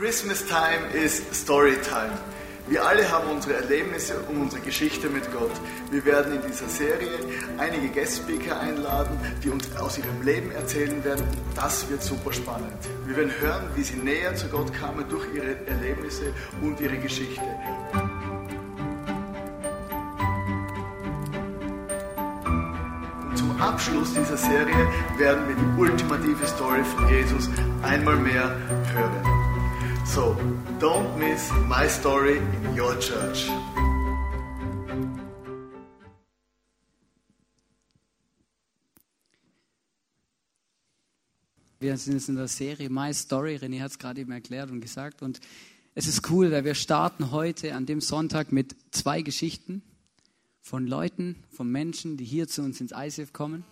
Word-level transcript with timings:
Christmas 0.00 0.42
time 0.46 0.86
is 0.94 1.22
story 1.30 1.76
time. 1.82 2.16
Wir 2.68 2.82
alle 2.82 3.06
haben 3.10 3.28
unsere 3.28 3.56
Erlebnisse 3.56 4.18
und 4.30 4.40
unsere 4.40 4.62
Geschichte 4.62 5.10
mit 5.10 5.30
Gott. 5.30 5.50
Wir 5.90 6.02
werden 6.06 6.36
in 6.36 6.40
dieser 6.50 6.70
Serie 6.70 7.18
einige 7.58 7.90
Guest-Speaker 7.90 8.58
einladen, 8.58 9.20
die 9.44 9.50
uns 9.50 9.76
aus 9.76 9.98
ihrem 9.98 10.22
Leben 10.22 10.52
erzählen 10.52 11.04
werden. 11.04 11.26
Das 11.54 11.86
wird 11.90 12.02
super 12.02 12.32
spannend. 12.32 12.78
Wir 13.04 13.14
werden 13.14 13.32
hören, 13.42 13.68
wie 13.74 13.82
sie 13.82 13.96
näher 13.96 14.34
zu 14.34 14.48
Gott 14.48 14.72
kamen 14.72 15.04
durch 15.10 15.26
ihre 15.34 15.66
Erlebnisse 15.66 16.32
und 16.62 16.80
ihre 16.80 16.96
Geschichte. 16.96 17.44
Und 23.28 23.36
zum 23.36 23.60
Abschluss 23.60 24.14
dieser 24.14 24.38
Serie 24.38 24.88
werden 25.18 25.46
wir 25.46 25.56
die 25.56 25.78
ultimative 25.78 26.46
Story 26.46 26.84
von 26.84 27.06
Jesus 27.06 27.50
einmal 27.82 28.16
mehr 28.16 28.56
hören. 28.94 29.29
So, 30.12 30.36
don't 30.80 31.18
miss 31.18 31.52
my 31.68 31.88
story 31.88 32.38
in 32.38 32.76
your 32.76 32.98
church. 32.98 33.48
Wir 41.78 41.96
sind 41.96 42.14
jetzt 42.14 42.28
in 42.28 42.34
der 42.34 42.48
Serie 42.48 42.90
My 42.90 43.14
Story. 43.14 43.54
René 43.54 43.80
hat 43.80 43.92
es 43.92 44.00
gerade 44.00 44.22
eben 44.22 44.32
erklärt 44.32 44.72
und 44.72 44.80
gesagt. 44.80 45.22
Und 45.22 45.38
es 45.94 46.08
ist 46.08 46.28
cool, 46.28 46.50
weil 46.50 46.64
wir 46.64 46.74
starten 46.74 47.30
heute 47.30 47.76
an 47.76 47.86
dem 47.86 48.00
Sonntag 48.00 48.50
mit 48.50 48.74
zwei 48.90 49.22
Geschichten 49.22 49.80
von 50.60 50.88
Leuten, 50.88 51.36
von 51.50 51.70
Menschen, 51.70 52.16
die 52.16 52.24
hier 52.24 52.48
zu 52.48 52.62
uns 52.62 52.80
ins 52.80 52.90
ICF 52.92 53.32
kommen 53.32 53.62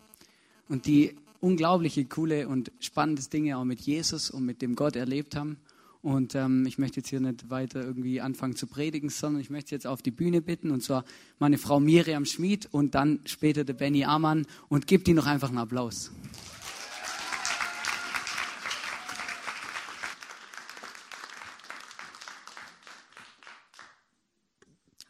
und 0.68 0.86
die 0.86 1.16
unglaubliche, 1.40 2.04
coole 2.04 2.46
und 2.46 2.70
spannende 2.78 3.22
Dinge 3.22 3.58
auch 3.58 3.64
mit 3.64 3.80
Jesus 3.80 4.30
und 4.30 4.44
mit 4.44 4.62
dem 4.62 4.76
Gott 4.76 4.94
erlebt 4.94 5.34
haben. 5.34 5.58
Und 6.00 6.34
ähm, 6.34 6.64
ich 6.66 6.78
möchte 6.78 7.00
jetzt 7.00 7.08
hier 7.08 7.20
nicht 7.20 7.50
weiter 7.50 7.82
irgendwie 7.82 8.20
anfangen 8.20 8.54
zu 8.54 8.66
predigen, 8.66 9.10
sondern 9.10 9.40
ich 9.40 9.50
möchte 9.50 9.74
jetzt 9.74 9.86
auf 9.86 10.00
die 10.00 10.12
Bühne 10.12 10.40
bitten, 10.40 10.70
und 10.70 10.82
zwar 10.82 11.04
meine 11.38 11.58
Frau 11.58 11.80
Miriam 11.80 12.24
Schmid 12.24 12.68
und 12.70 12.94
dann 12.94 13.20
später 13.24 13.64
der 13.64 13.74
Benny 13.74 14.04
Amann 14.04 14.46
und 14.68 14.86
gebt 14.86 15.08
ihnen 15.08 15.16
noch 15.16 15.26
einfach 15.26 15.48
einen 15.48 15.58
Applaus. 15.58 16.12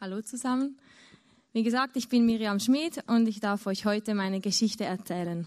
Hallo 0.01 0.21
zusammen. 0.21 0.79
Wie 1.51 1.63
gesagt, 1.63 1.97
ich 1.97 2.07
bin 2.09 2.25
Miriam 2.25 2.59
Schmid 2.59 3.03
und 3.07 3.27
ich 3.27 3.41
darf 3.41 3.67
euch 3.67 3.85
heute 3.85 4.15
meine 4.15 4.39
Geschichte 4.39 4.85
erzählen. 4.85 5.45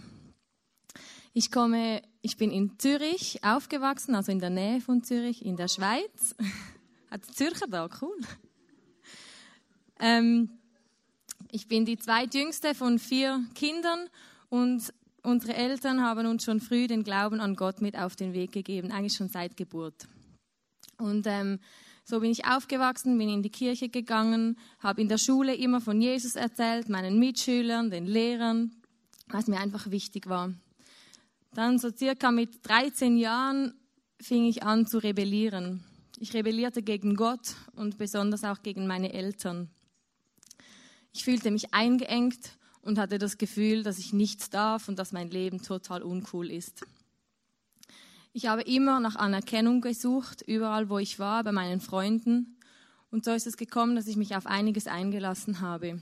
Ich 1.35 1.51
komme, 1.51 2.03
ich 2.21 2.37
bin 2.37 2.51
in 2.51 2.79
Zürich 2.79 3.43
aufgewachsen, 3.43 4.15
also 4.15 4.31
in 4.31 4.39
der 4.39 4.51
Nähe 4.51 4.83
von 4.83 5.03
Zürich, 5.03 5.43
in 5.43 5.57
der 5.57 5.69
Schweiz. 5.69 6.35
Hat 7.11 7.25
Zürcher 7.25 7.67
da, 7.67 7.89
cool. 8.03 8.19
Ähm, 9.99 10.51
ich 11.51 11.69
bin 11.69 11.87
die 11.87 11.97
zweitjüngste 11.97 12.75
von 12.75 12.99
vier 12.99 13.43
Kindern 13.55 14.11
und 14.51 14.93
unsere 15.23 15.55
Eltern 15.55 16.03
haben 16.03 16.27
uns 16.27 16.45
schon 16.45 16.61
früh 16.61 16.87
den 16.87 17.03
Glauben 17.03 17.41
an 17.41 17.57
Gott 17.57 17.81
mit 17.81 17.97
auf 17.97 18.15
den 18.15 18.35
Weg 18.35 18.53
gegeben, 18.53 18.93
eigentlich 18.93 19.15
schon 19.15 19.29
seit 19.29 19.57
Geburt. 19.57 20.07
Und 20.99 21.27
ähm, 21.27 21.61
so 22.05 22.21
bin 22.21 22.31
ich 22.31 22.45
aufgewachsen, 22.45 23.17
bin 23.17 23.31
in 23.31 23.43
die 23.43 23.51
Kirche 23.51 23.89
gegangen, 23.89 24.59
habe 24.81 25.01
in 25.01 25.09
der 25.09 25.19
Schule 25.19 25.55
immer 25.55 25.81
von 25.81 25.99
Jesus 25.99 26.37
erzählt, 26.37 26.91
meinen 26.91 27.19
Mitschülern, 27.19 27.91
den 27.91 28.05
Lehrern, 28.05 28.77
was 29.29 29.47
mir 29.47 29.61
einfach 29.61 29.91
wichtig 29.91 30.29
war. 30.29 30.53
Dann 31.55 31.79
so 31.79 31.91
circa 31.91 32.31
mit 32.31 32.67
13 32.67 33.19
Jahren 33.19 33.75
fing 34.21 34.47
ich 34.47 34.63
an 34.63 34.87
zu 34.87 34.99
rebellieren. 34.99 35.85
Ich 36.19 36.33
rebellierte 36.33 36.83
gegen 36.83 37.15
Gott 37.15 37.57
und 37.75 37.99
besonders 37.99 38.45
auch 38.45 38.63
gegen 38.63 38.87
meine 38.87 39.13
Eltern. 39.13 39.69
Ich 41.13 41.25
fühlte 41.25 41.51
mich 41.51 41.75
eingeengt 41.75 42.57
und 42.81 42.99
hatte 42.99 43.19
das 43.19 43.37
Gefühl, 43.37 43.83
dass 43.83 43.99
ich 43.99 44.15
nichts 44.15 44.49
darf 44.49 44.89
und 44.89 44.99
dass 44.99 45.13
mein 45.13 45.31
Leben 45.31 45.63
total 45.63 46.03
uncool 46.03 46.51
ist. 46.51 46.87
Ich 48.33 48.47
habe 48.47 48.63
immer 48.63 48.99
nach 48.99 49.17
Anerkennung 49.17 49.83
gesucht, 49.83 50.41
überall 50.47 50.89
wo 50.89 50.99
ich 50.99 51.19
war, 51.19 51.45
bei 51.45 51.53
meinen 51.53 51.83
Freunden. 51.83 52.57
Und 53.11 53.27
so 53.27 53.33
ist 53.33 53.47
es 53.47 53.59
gekommen, 53.59 53.95
dass 53.95 54.07
ich 54.07 54.17
mich 54.17 54.37
auf 54.37 54.47
einiges 54.47 54.87
eingelassen 54.87 55.61
habe. 55.61 56.01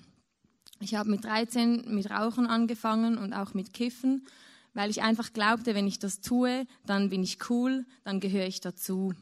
Ich 0.79 0.95
habe 0.95 1.11
mit 1.11 1.25
13 1.25 1.93
mit 1.93 2.09
Rauchen 2.09 2.47
angefangen 2.47 3.19
und 3.19 3.33
auch 3.33 3.53
mit 3.53 3.75
Kiffen 3.75 4.27
weil 4.75 4.91
ich 4.91 5.03
einfach 5.03 5.33
glaubte, 5.33 5.75
wenn 5.75 5.87
ich 5.87 5.99
das 5.99 6.21
tue, 6.21 6.67
dann 6.87 7.11
bin 7.11 7.23
ich 7.23 7.51
cool, 7.51 7.85
dann 8.05 8.21
gehöre 8.21 8.47
ich 8.47 8.61
dazu. 8.61 9.13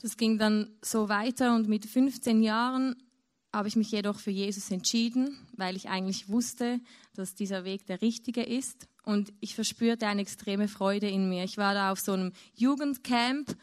Das 0.00 0.16
ging 0.16 0.38
dann 0.38 0.70
so 0.82 1.08
weiter 1.08 1.54
und 1.54 1.68
mit 1.68 1.86
15 1.86 2.42
Jahren 2.42 2.94
habe 3.52 3.68
ich 3.68 3.76
mich 3.76 3.90
jedoch 3.90 4.18
für 4.18 4.30
Jesus 4.30 4.70
entschieden, 4.70 5.38
weil 5.56 5.76
ich 5.76 5.88
eigentlich 5.88 6.28
wusste, 6.28 6.80
dass 7.14 7.34
dieser 7.34 7.64
Weg 7.64 7.86
der 7.86 8.02
richtige 8.02 8.42
ist 8.42 8.88
und 9.04 9.32
ich 9.40 9.54
verspürte 9.54 10.06
eine 10.06 10.22
extreme 10.22 10.68
Freude 10.68 11.08
in 11.08 11.28
mir. 11.28 11.44
Ich 11.44 11.56
war 11.56 11.72
da 11.72 11.92
auf 11.92 12.00
so 12.00 12.12
einem 12.12 12.32
Jugendcamp 12.54 13.56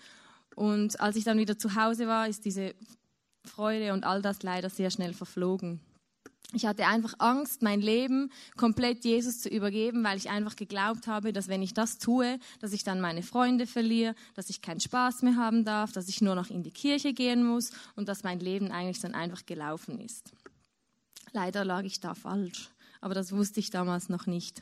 und 0.55 0.99
als 0.99 1.15
ich 1.15 1.25
dann 1.25 1.37
wieder 1.37 1.57
zu 1.57 1.75
Hause 1.75 2.07
war, 2.07 2.27
ist 2.27 2.45
diese 2.45 2.73
Freude 3.43 3.93
und 3.93 4.05
all 4.05 4.21
das 4.21 4.43
leider 4.43 4.69
sehr 4.69 4.91
schnell 4.91 5.13
verflogen. 5.13 5.81
Ich 6.53 6.65
hatte 6.65 6.85
einfach 6.85 7.13
Angst, 7.19 7.61
mein 7.61 7.79
Leben 7.79 8.29
komplett 8.57 9.05
Jesus 9.05 9.39
zu 9.39 9.47
übergeben, 9.47 10.03
weil 10.03 10.17
ich 10.17 10.29
einfach 10.29 10.57
geglaubt 10.57 11.07
habe, 11.07 11.31
dass 11.31 11.47
wenn 11.47 11.61
ich 11.61 11.73
das 11.73 11.97
tue, 11.97 12.39
dass 12.59 12.73
ich 12.73 12.83
dann 12.83 12.99
meine 12.99 13.23
Freunde 13.23 13.67
verliere, 13.67 14.15
dass 14.33 14.49
ich 14.49 14.61
keinen 14.61 14.81
Spaß 14.81 15.21
mehr 15.21 15.37
haben 15.37 15.63
darf, 15.63 15.93
dass 15.93 16.09
ich 16.09 16.21
nur 16.21 16.35
noch 16.35 16.49
in 16.49 16.63
die 16.63 16.71
Kirche 16.71 17.13
gehen 17.13 17.45
muss 17.45 17.71
und 17.95 18.09
dass 18.09 18.23
mein 18.23 18.39
Leben 18.39 18.69
eigentlich 18.71 18.99
dann 18.99 19.15
einfach 19.15 19.45
gelaufen 19.45 19.99
ist. 19.99 20.33
Leider 21.31 21.63
lag 21.63 21.83
ich 21.83 22.01
da 22.01 22.15
falsch, 22.15 22.69
aber 22.99 23.13
das 23.13 23.31
wusste 23.31 23.61
ich 23.61 23.69
damals 23.69 24.09
noch 24.09 24.25
nicht. 24.25 24.61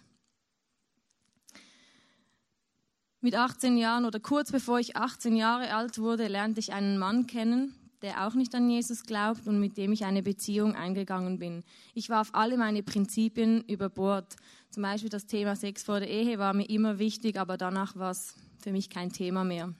Mit 3.21 3.35
18 3.35 3.77
Jahren 3.77 4.05
oder 4.05 4.19
kurz 4.19 4.51
bevor 4.51 4.79
ich 4.79 4.95
18 4.95 5.35
Jahre 5.35 5.73
alt 5.73 5.97
wurde, 5.97 6.27
lernte 6.27 6.59
ich 6.59 6.71
einen 6.71 6.99
Mann 6.99 7.25
kennen, 7.25 7.75
der 8.01 8.25
auch 8.25 8.33
nicht 8.33 8.55
an 8.55 8.69
Jesus 8.69 9.03
glaubt 9.03 9.47
und 9.47 9.59
mit 9.59 9.77
dem 9.77 9.91
ich 9.91 10.05
eine 10.05 10.23
Beziehung 10.23 10.75
eingegangen 10.75 11.39
bin. 11.39 11.63
Ich 11.93 12.09
warf 12.09 12.29
alle 12.33 12.57
meine 12.57 12.83
Prinzipien 12.83 13.61
über 13.67 13.89
Bord. 13.89 14.35
Zum 14.69 14.83
Beispiel 14.83 15.09
das 15.09 15.25
Thema 15.25 15.55
Sex 15.55 15.83
vor 15.83 15.99
der 15.99 16.09
Ehe 16.09 16.39
war 16.39 16.53
mir 16.53 16.69
immer 16.69 16.99
wichtig, 16.99 17.37
aber 17.37 17.57
danach 17.57 17.95
war 17.95 18.11
es 18.11 18.35
für 18.61 18.71
mich 18.71 18.89
kein 18.89 19.11
Thema 19.11 19.43
mehr. 19.43 19.73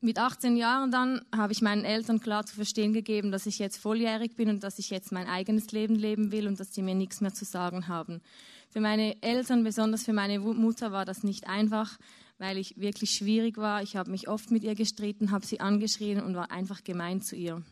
Mit 0.00 0.18
18 0.18 0.56
Jahren 0.56 0.90
dann 0.90 1.22
habe 1.34 1.52
ich 1.52 1.62
meinen 1.62 1.84
Eltern 1.84 2.20
klar 2.20 2.44
zu 2.44 2.54
verstehen 2.54 2.92
gegeben, 2.92 3.32
dass 3.32 3.46
ich 3.46 3.58
jetzt 3.58 3.78
volljährig 3.78 4.36
bin 4.36 4.50
und 4.50 4.62
dass 4.62 4.78
ich 4.78 4.90
jetzt 4.90 5.10
mein 5.10 5.26
eigenes 5.26 5.72
Leben 5.72 5.96
leben 5.96 6.30
will 6.30 6.46
und 6.46 6.60
dass 6.60 6.74
sie 6.74 6.82
mir 6.82 6.94
nichts 6.94 7.20
mehr 7.20 7.32
zu 7.32 7.44
sagen 7.44 7.88
haben. 7.88 8.20
Für 8.68 8.80
meine 8.80 9.20
Eltern, 9.22 9.64
besonders 9.64 10.04
für 10.04 10.12
meine 10.12 10.38
Mutter, 10.38 10.92
war 10.92 11.06
das 11.06 11.22
nicht 11.22 11.48
einfach, 11.48 11.98
weil 12.38 12.58
ich 12.58 12.78
wirklich 12.78 13.10
schwierig 13.10 13.56
war. 13.56 13.82
Ich 13.82 13.96
habe 13.96 14.10
mich 14.10 14.28
oft 14.28 14.50
mit 14.50 14.64
ihr 14.64 14.74
gestritten, 14.74 15.30
habe 15.30 15.46
sie 15.46 15.60
angeschrien 15.60 16.22
und 16.22 16.34
war 16.34 16.50
einfach 16.50 16.84
gemein 16.84 17.22
zu 17.22 17.36
ihr. 17.36 17.62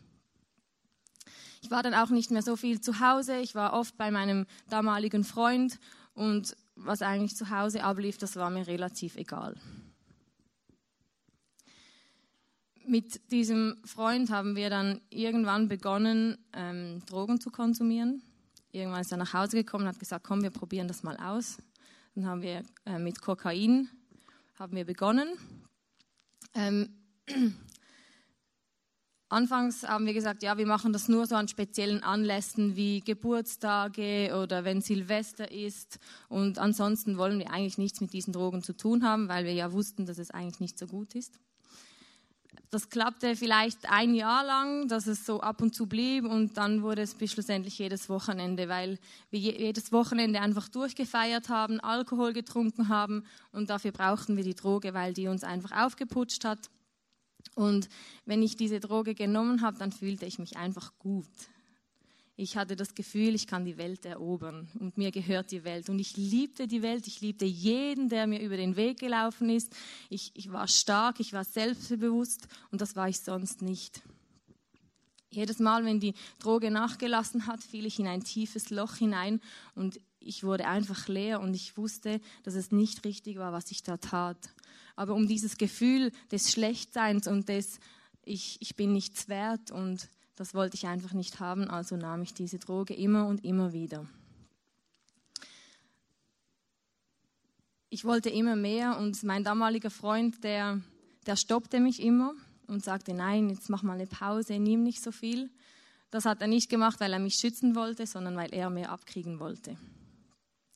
Ich 1.61 1.71
war 1.71 1.83
dann 1.83 1.93
auch 1.93 2.09
nicht 2.09 2.31
mehr 2.31 2.43
so 2.43 2.55
viel 2.55 2.81
zu 2.81 2.99
Hause. 2.99 3.37
Ich 3.39 3.55
war 3.55 3.73
oft 3.73 3.97
bei 3.97 4.11
meinem 4.11 4.45
damaligen 4.69 5.23
Freund 5.23 5.79
und 6.13 6.55
was 6.75 7.01
eigentlich 7.01 7.35
zu 7.35 7.49
Hause 7.49 7.83
ablief, 7.83 8.17
das 8.17 8.35
war 8.35 8.49
mir 8.49 8.67
relativ 8.67 9.15
egal. 9.15 9.55
Mit 12.87 13.31
diesem 13.31 13.77
Freund 13.83 14.29
haben 14.29 14.55
wir 14.55 14.69
dann 14.69 15.01
irgendwann 15.09 15.67
begonnen, 15.67 16.37
ähm, 16.53 17.01
Drogen 17.07 17.41
zu 17.41 17.49
konsumieren. 17.49 18.21
Irgendwann 18.71 19.01
ist 19.01 19.11
er 19.11 19.17
nach 19.17 19.33
Hause 19.33 19.57
gekommen 19.57 19.85
und 19.85 19.89
hat 19.89 19.99
gesagt, 19.99 20.23
komm, 20.23 20.43
wir 20.43 20.51
probieren 20.51 20.87
das 20.87 21.01
mal 21.01 21.17
aus. 21.17 21.57
Dann 22.13 22.27
haben 22.27 22.41
wir 22.43 22.61
äh, 22.85 22.99
mit 22.99 23.21
Kokain 23.21 23.89
haben 24.55 24.75
wir 24.75 24.85
begonnen. 24.85 25.29
Ähm, 26.53 26.89
Anfangs 29.27 29.83
haben 29.83 30.05
wir 30.05 30.13
gesagt, 30.13 30.43
ja, 30.43 30.57
wir 30.57 30.67
machen 30.67 30.93
das 30.93 31.09
nur 31.09 31.25
so 31.25 31.35
an 31.35 31.47
speziellen 31.47 32.03
Anlässen 32.03 32.75
wie 32.75 33.01
Geburtstage 33.01 34.39
oder 34.41 34.63
wenn 34.63 34.81
Silvester 34.81 35.51
ist. 35.51 35.99
Und 36.29 36.59
ansonsten 36.59 37.17
wollen 37.17 37.39
wir 37.39 37.51
eigentlich 37.51 37.77
nichts 37.77 38.01
mit 38.01 38.13
diesen 38.13 38.33
Drogen 38.33 38.61
zu 38.63 38.73
tun 38.73 39.03
haben, 39.03 39.27
weil 39.27 39.45
wir 39.45 39.53
ja 39.53 39.73
wussten, 39.73 40.05
dass 40.05 40.19
es 40.19 40.31
eigentlich 40.31 40.59
nicht 40.59 40.77
so 40.77 40.85
gut 40.85 41.15
ist 41.15 41.39
das 42.69 42.89
klappte 42.89 43.35
vielleicht 43.35 43.89
ein 43.89 44.13
Jahr 44.13 44.43
lang, 44.45 44.87
dass 44.87 45.07
es 45.07 45.25
so 45.25 45.41
ab 45.41 45.61
und 45.61 45.73
zu 45.73 45.87
blieb 45.87 46.25
und 46.25 46.57
dann 46.57 46.81
wurde 46.81 47.01
es 47.01 47.15
bis 47.15 47.31
schlussendlich 47.31 47.77
jedes 47.77 48.09
Wochenende, 48.09 48.67
weil 48.69 48.99
wir 49.29 49.39
jedes 49.39 49.91
Wochenende 49.91 50.41
einfach 50.41 50.67
durchgefeiert 50.69 51.49
haben, 51.49 51.79
Alkohol 51.79 52.33
getrunken 52.33 52.89
haben 52.89 53.23
und 53.51 53.69
dafür 53.69 53.91
brauchten 53.91 54.37
wir 54.37 54.43
die 54.43 54.55
Droge, 54.55 54.93
weil 54.93 55.13
die 55.13 55.27
uns 55.27 55.43
einfach 55.43 55.71
aufgeputscht 55.71 56.43
hat. 56.43 56.69
Und 57.53 57.87
wenn 58.25 58.41
ich 58.41 58.57
diese 58.57 58.79
Droge 58.79 59.13
genommen 59.13 59.61
habe, 59.61 59.77
dann 59.77 59.91
fühlte 59.91 60.25
ich 60.25 60.39
mich 60.39 60.57
einfach 60.57 60.91
gut. 60.97 61.27
Ich 62.37 62.57
hatte 62.57 62.75
das 62.75 62.95
Gefühl, 62.95 63.33
ich 63.33 63.47
kann 63.47 63.63
die 63.63 63.77
Welt 63.77 64.03
erobern 64.05 64.67
und 64.79 64.97
mir 64.97 65.11
gehört 65.11 65.51
die 65.51 65.63
Welt. 65.63 65.89
Und 65.89 65.99
ich 65.99 66.17
liebte 66.17 66.67
die 66.67 66.81
Welt, 66.81 67.07
ich 67.07 67.21
liebte 67.21 67.45
jeden, 67.45 68.09
der 68.09 68.27
mir 68.27 68.41
über 68.41 68.57
den 68.57 68.75
Weg 68.75 68.99
gelaufen 68.99 69.49
ist. 69.49 69.73
Ich, 70.09 70.31
ich 70.33 70.51
war 70.51 70.67
stark, 70.67 71.21
ich 71.21 71.31
war 71.31 71.45
selbstbewusst 71.45 72.47
und 72.71 72.81
das 72.81 72.97
war 72.97 73.07
ich 73.07 73.21
sonst 73.21 73.61
nicht. 73.61 74.01
Jedes 75.29 75.59
Mal, 75.59 75.85
wenn 75.85 76.01
die 76.01 76.13
Droge 76.39 76.71
nachgelassen 76.71 77.47
hat, 77.47 77.63
fiel 77.63 77.85
ich 77.85 77.99
in 77.99 78.07
ein 78.07 78.23
tiefes 78.23 78.69
Loch 78.69 78.95
hinein 78.95 79.39
und 79.73 80.01
ich 80.19 80.43
wurde 80.43 80.67
einfach 80.67 81.07
leer 81.07 81.39
und 81.39 81.53
ich 81.53 81.77
wusste, 81.77 82.19
dass 82.43 82.55
es 82.55 82.71
nicht 82.71 83.05
richtig 83.05 83.37
war, 83.37 83.53
was 83.53 83.71
ich 83.71 83.83
da 83.83 83.97
tat. 83.97 84.49
Aber 84.97 85.13
um 85.13 85.27
dieses 85.27 85.57
Gefühl 85.57 86.11
des 86.31 86.51
Schlechtseins 86.51 87.27
und 87.27 87.47
des 87.47 87.79
ich, 88.23 88.57
ich 88.59 88.75
bin 88.75 88.91
nichts 88.91 89.29
wert 89.29 89.71
und 89.71 90.09
das 90.35 90.53
wollte 90.53 90.75
ich 90.75 90.87
einfach 90.87 91.13
nicht 91.13 91.39
haben, 91.39 91.69
also 91.69 91.95
nahm 91.95 92.21
ich 92.21 92.33
diese 92.33 92.59
Droge 92.59 92.93
immer 92.93 93.27
und 93.27 93.43
immer 93.45 93.73
wieder. 93.73 94.05
Ich 97.89 98.03
wollte 98.03 98.29
immer 98.29 98.55
mehr 98.55 98.97
und 98.97 99.23
mein 99.23 99.45
damaliger 99.45 99.89
Freund, 99.89 100.43
der, 100.43 100.81
der 101.25 101.37
stoppte 101.37 101.79
mich 101.79 102.01
immer 102.01 102.33
und 102.67 102.83
sagte, 102.83 103.13
nein, 103.13 103.49
jetzt 103.49 103.69
mach 103.69 103.83
mal 103.83 103.93
eine 103.93 104.07
Pause, 104.07 104.59
nimm 104.59 104.83
nicht 104.83 105.01
so 105.01 105.11
viel. 105.11 105.49
Das 106.11 106.25
hat 106.25 106.41
er 106.41 106.47
nicht 106.47 106.69
gemacht, 106.69 106.99
weil 106.99 107.13
er 107.13 107.19
mich 107.19 107.35
schützen 107.35 107.75
wollte, 107.75 108.05
sondern 108.05 108.35
weil 108.35 108.53
er 108.53 108.69
mehr 108.69 108.91
abkriegen 108.91 109.39
wollte. 109.39 109.77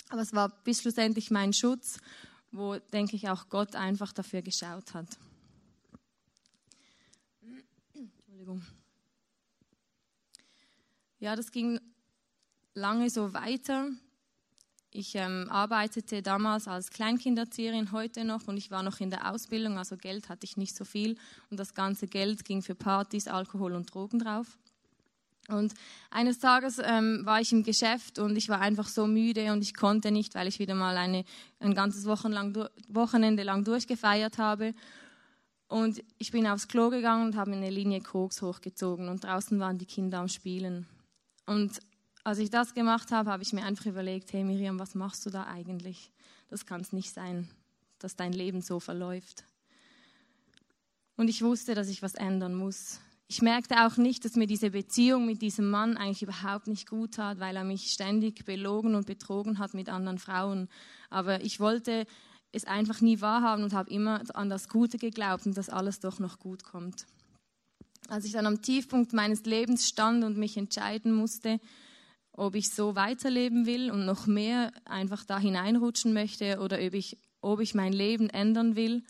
Aber 0.09 0.21
es 0.21 0.33
war 0.33 0.49
bis 0.63 0.81
schlussendlich 0.81 1.29
mein 1.29 1.53
Schutz, 1.53 1.99
wo, 2.51 2.77
denke 2.77 3.15
ich, 3.15 3.29
auch 3.29 3.49
Gott 3.49 3.75
einfach 3.75 4.13
dafür 4.13 4.41
geschaut 4.41 4.93
hat. 4.93 5.17
Entschuldigung. 7.93 8.78
Ja, 11.19 11.35
das 11.35 11.51
ging 11.51 11.81
lange 12.73 13.09
so 13.09 13.33
weiter. 13.33 13.89
Ich 14.91 15.15
ähm, 15.15 15.47
arbeitete 15.49 16.21
damals 16.21 16.67
als 16.67 16.89
Kleinkinderzieherin, 16.91 17.91
heute 17.91 18.23
noch, 18.23 18.47
und 18.47 18.55
ich 18.55 18.71
war 18.71 18.83
noch 18.83 19.01
in 19.01 19.09
der 19.09 19.29
Ausbildung, 19.29 19.77
also 19.77 19.97
Geld 19.97 20.29
hatte 20.29 20.45
ich 20.45 20.55
nicht 20.55 20.75
so 20.75 20.85
viel. 20.85 21.17
Und 21.51 21.59
das 21.59 21.73
ganze 21.73 22.07
Geld 22.07 22.45
ging 22.45 22.61
für 22.61 22.73
Partys, 22.73 23.27
Alkohol 23.27 23.73
und 23.73 23.93
Drogen 23.93 24.19
drauf. 24.19 24.57
Und 25.49 25.73
eines 26.09 26.39
Tages 26.39 26.79
ähm, 26.81 27.25
war 27.25 27.41
ich 27.41 27.51
im 27.51 27.63
Geschäft 27.63 28.17
und 28.17 28.37
ich 28.37 28.47
war 28.47 28.61
einfach 28.61 28.87
so 28.87 29.05
müde 29.05 29.51
und 29.51 29.61
ich 29.61 29.73
konnte 29.73 30.11
nicht, 30.11 30.35
weil 30.35 30.47
ich 30.47 30.59
wieder 30.59 30.75
mal 30.75 30.95
eine, 30.95 31.25
ein 31.59 31.73
ganzes 31.73 32.05
Wochenlang, 32.05 32.55
Wochenende 32.87 33.43
lang 33.43 33.65
durchgefeiert 33.65 34.37
habe. 34.37 34.73
Und 35.67 36.01
ich 36.17 36.31
bin 36.31 36.47
aufs 36.47 36.67
Klo 36.67 36.89
gegangen 36.89 37.25
und 37.25 37.35
habe 37.35 37.51
eine 37.51 37.69
Linie 37.69 38.01
Koks 38.01 38.41
hochgezogen 38.41 39.09
und 39.09 39.23
draußen 39.23 39.59
waren 39.59 39.77
die 39.77 39.85
Kinder 39.85 40.19
am 40.19 40.29
Spielen. 40.29 40.87
Und 41.49 41.79
als 42.23 42.37
ich 42.37 42.51
das 42.51 42.75
gemacht 42.75 43.09
habe, 43.09 43.31
habe 43.31 43.41
ich 43.41 43.53
mir 43.53 43.63
einfach 43.63 43.87
überlegt, 43.87 44.31
hey 44.33 44.43
Miriam, 44.43 44.77
was 44.77 44.93
machst 44.93 45.25
du 45.25 45.31
da 45.31 45.47
eigentlich? 45.47 46.11
Das 46.47 46.67
kann 46.67 46.79
es 46.79 46.93
nicht 46.93 47.11
sein, 47.11 47.49
dass 47.97 48.15
dein 48.15 48.33
Leben 48.33 48.61
so 48.61 48.79
verläuft. 48.79 49.45
Und 51.17 51.27
ich 51.27 51.41
wusste, 51.41 51.73
dass 51.73 51.89
ich 51.89 52.03
was 52.03 52.13
ändern 52.13 52.53
muss. 52.53 52.99
Ich 53.27 53.41
merkte 53.41 53.83
auch 53.83 53.97
nicht, 53.97 54.25
dass 54.25 54.35
mir 54.35 54.45
diese 54.45 54.69
Beziehung 54.69 55.25
mit 55.25 55.41
diesem 55.41 55.71
Mann 55.71 55.97
eigentlich 55.97 56.21
überhaupt 56.21 56.67
nicht 56.67 56.87
gut 56.87 57.15
tat, 57.15 57.39
weil 57.39 57.55
er 57.55 57.63
mich 57.63 57.91
ständig 57.91 58.45
belogen 58.45 58.93
und 58.93 59.07
betrogen 59.07 59.57
hat 59.57 59.73
mit 59.73 59.89
anderen 59.89 60.19
Frauen. 60.19 60.69
Aber 61.09 61.41
ich 61.41 61.59
wollte 61.59 62.05
es 62.51 62.65
einfach 62.65 63.01
nie 63.01 63.21
wahrhaben 63.21 63.63
und 63.63 63.73
habe 63.73 63.89
immer 63.89 64.21
an 64.35 64.51
das 64.51 64.69
Gute 64.69 64.99
geglaubt 64.99 65.47
und 65.47 65.57
dass 65.57 65.69
alles 65.69 65.99
doch 65.99 66.19
noch 66.19 66.37
gut 66.37 66.63
kommt 66.63 67.07
als 68.09 68.25
ich 68.25 68.31
dann 68.31 68.45
am 68.45 68.61
Tiefpunkt 68.61 69.13
meines 69.13 69.45
Lebens 69.45 69.87
stand 69.87 70.23
und 70.23 70.37
mich 70.37 70.57
entscheiden 70.57 71.13
musste, 71.13 71.59
ob 72.31 72.55
ich 72.55 72.69
so 72.69 72.95
weiterleben 72.95 73.65
will 73.65 73.91
und 73.91 74.05
noch 74.05 74.25
mehr 74.25 74.71
einfach 74.85 75.25
da 75.25 75.39
hineinrutschen 75.39 76.13
möchte 76.13 76.59
oder 76.59 76.77
ob 76.77 76.93
ich, 76.93 77.17
ob 77.41 77.59
ich 77.59 77.75
mein 77.75 77.93
Leben 77.93 78.29
ändern 78.29 78.75
will, 78.75 79.03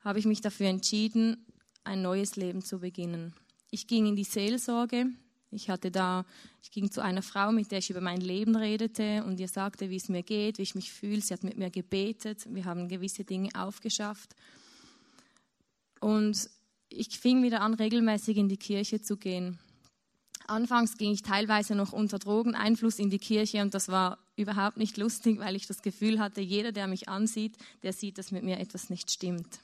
habe 0.00 0.18
ich 0.18 0.26
mich 0.26 0.40
dafür 0.40 0.66
entschieden, 0.66 1.46
ein 1.84 2.02
neues 2.02 2.36
Leben 2.36 2.62
zu 2.62 2.80
beginnen. 2.80 3.34
Ich 3.70 3.86
ging 3.86 4.06
in 4.06 4.16
die 4.16 4.24
Seelsorge. 4.24 5.06
Ich 5.52 5.68
hatte 5.68 5.90
da, 5.90 6.24
ich 6.62 6.70
ging 6.70 6.90
zu 6.90 7.02
einer 7.02 7.22
Frau, 7.22 7.52
mit 7.52 7.70
der 7.70 7.78
ich 7.78 7.90
über 7.90 8.00
mein 8.00 8.20
Leben 8.20 8.56
redete 8.56 9.24
und 9.24 9.40
ihr 9.40 9.48
sagte, 9.48 9.90
wie 9.90 9.96
es 9.96 10.08
mir 10.08 10.22
geht, 10.22 10.58
wie 10.58 10.62
ich 10.62 10.74
mich 10.74 10.92
fühle. 10.92 11.20
Sie 11.20 11.34
hat 11.34 11.42
mit 11.42 11.58
mir 11.58 11.70
gebetet. 11.70 12.46
Wir 12.48 12.64
haben 12.64 12.88
gewisse 12.88 13.24
Dinge 13.24 13.50
aufgeschafft. 13.54 14.34
Und 16.00 16.48
ich 16.90 17.18
fing 17.18 17.42
wieder 17.42 17.60
an, 17.60 17.74
regelmäßig 17.74 18.36
in 18.36 18.48
die 18.48 18.56
Kirche 18.56 19.00
zu 19.00 19.16
gehen. 19.16 19.58
Anfangs 20.46 20.98
ging 20.98 21.12
ich 21.12 21.22
teilweise 21.22 21.74
noch 21.76 21.92
unter 21.92 22.18
Drogeneinfluss 22.18 22.98
in 22.98 23.08
die 23.08 23.18
Kirche 23.18 23.62
und 23.62 23.72
das 23.72 23.88
war 23.88 24.18
überhaupt 24.36 24.78
nicht 24.78 24.96
lustig, 24.96 25.38
weil 25.38 25.54
ich 25.54 25.66
das 25.66 25.82
Gefühl 25.82 26.18
hatte, 26.18 26.40
jeder, 26.40 26.72
der 26.72 26.88
mich 26.88 27.08
ansieht, 27.08 27.56
der 27.82 27.92
sieht, 27.92 28.18
dass 28.18 28.32
mit 28.32 28.42
mir 28.42 28.58
etwas 28.58 28.90
nicht 28.90 29.10
stimmt. 29.10 29.60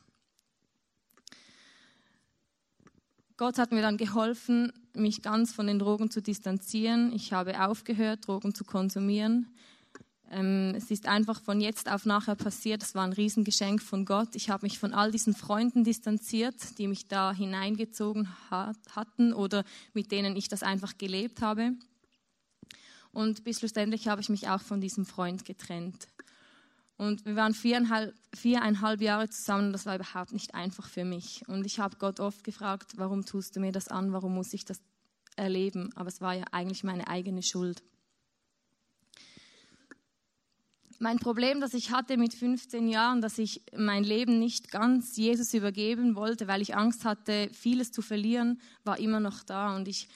Gott 3.37 3.59
hat 3.59 3.73
mir 3.73 3.83
dann 3.83 3.97
geholfen, 3.97 4.73
mich 4.95 5.23
ganz 5.23 5.53
von 5.53 5.67
den 5.67 5.79
Drogen 5.79 6.11
zu 6.11 6.23
distanzieren. 6.23 7.13
Ich 7.13 7.33
habe 7.33 7.67
aufgehört, 7.67 8.27
Drogen 8.27 8.55
zu 8.55 8.65
konsumieren. 8.65 9.49
Ähm, 10.31 10.75
es 10.77 10.91
ist 10.91 11.07
einfach 11.07 11.41
von 11.41 11.61
jetzt 11.61 11.91
auf 11.91 12.05
nachher 12.05 12.35
passiert. 12.35 12.83
Es 12.83 12.95
war 12.95 13.05
ein 13.05 13.13
Riesengeschenk 13.13 13.81
von 13.81 14.05
Gott. 14.05 14.35
Ich 14.35 14.51
habe 14.51 14.67
mich 14.67 14.79
von 14.79 14.93
all 14.93 15.13
diesen 15.13 15.35
Freunden 15.35 15.85
distanziert, 15.85 16.79
die 16.79 16.89
mich 16.89 17.07
da 17.07 17.33
hineingezogen 17.33 18.29
hat, 18.51 18.77
hatten 18.95 19.33
oder 19.33 19.65
mit 19.95 20.11
denen 20.11 20.37
ich 20.37 20.49
das 20.49 20.63
einfach 20.63 20.99
gelebt 20.99 21.43
habe. 21.43 21.73
Und 23.13 23.45
bis 23.45 23.61
schlussendlich 23.61 24.09
habe 24.09 24.21
ich 24.21 24.29
mich 24.29 24.49
auch 24.49 24.61
von 24.61 24.81
diesem 24.81 25.07
Freund 25.07 25.45
getrennt. 25.45 26.09
Und 26.99 27.25
wir 27.25 27.37
waren 27.37 27.55
viereinhalb, 27.55 28.15
viereinhalb 28.35 29.01
Jahre 29.01 29.29
zusammen. 29.29 29.73
Das 29.73 29.87
war 29.87 29.95
überhaupt 29.95 30.33
nicht 30.33 30.55
einfach 30.55 30.89
für 30.89 31.05
mich. 31.05 31.43
Und 31.47 31.67
ich 31.67 31.79
habe 31.79 31.97
Gott 31.99 32.21
oft 32.21 32.43
gefragt, 32.43 32.95
warum 32.97 33.25
tust 33.25 33.55
du 33.55 33.61
mir 33.61 33.73
das 33.73 33.89
an? 33.89 34.13
Warum 34.13 34.35
muss 34.35 34.55
ich 34.55 34.65
das 34.65 34.81
erleben? 35.37 35.93
Aber 35.95 36.09
es 36.09 36.21
war 36.21 36.35
ja 36.35 36.45
eigentlich 36.53 36.85
meine 36.85 37.07
eigene 37.09 37.43
Schuld 37.43 37.83
mein 40.99 41.19
Problem, 41.19 41.61
das 41.61 41.75
ich 41.75 41.91
hatte 41.91 42.17
mit 42.17 42.35
15 42.35 42.89
Jahren, 42.89 43.21
dass 43.21 43.39
ich 43.39 43.63
mein 43.77 44.05
Leben 44.05 44.39
nicht 44.39 44.71
ganz 44.71 45.17
Jesus 45.17 45.55
übergeben 45.55 46.17
wollte, 46.17 46.49
weil 46.49 46.63
ich 46.63 46.77
Angst 46.77 47.05
hatte, 47.05 47.49
vieles 47.53 47.93
zu 47.93 48.03
verlieren, 48.03 48.61
war 48.85 48.99
immer 48.99 49.21
noch 49.21 49.43
da 49.43 49.77
und 49.77 49.89
ich 49.89 50.09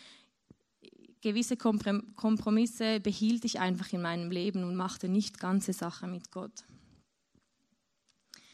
gewisse 1.21 1.57
Kompromisse 1.57 3.01
behielt 3.01 3.45
ich 3.45 3.61
einfach 3.61 3.93
in 3.93 4.03
meinem 4.03 4.31
Leben 4.31 4.65
und 4.65 4.77
machte 4.77 5.09
nicht 5.09 5.39
ganze 5.39 5.73
Sache 5.73 6.07
mit 6.07 6.31
Gott. 6.31 6.65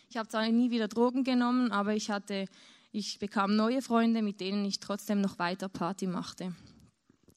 Ich 0.08 0.16
habe 0.16 0.28
zwar 0.28 0.48
nie 0.48 0.70
wieder 0.70 0.88
Drogen 0.88 1.24
genommen, 1.24 1.72
aber 1.72 1.94
ich 1.94 2.10
hatte, 2.10 2.46
ich 2.92 3.18
bekam 3.18 3.54
neue 3.54 3.82
Freunde, 3.82 4.22
mit 4.22 4.40
denen 4.40 4.64
ich 4.64 4.80
trotzdem 4.80 5.20
noch 5.20 5.38
weiter 5.38 5.68
Party 5.68 6.06
machte. 6.06 6.54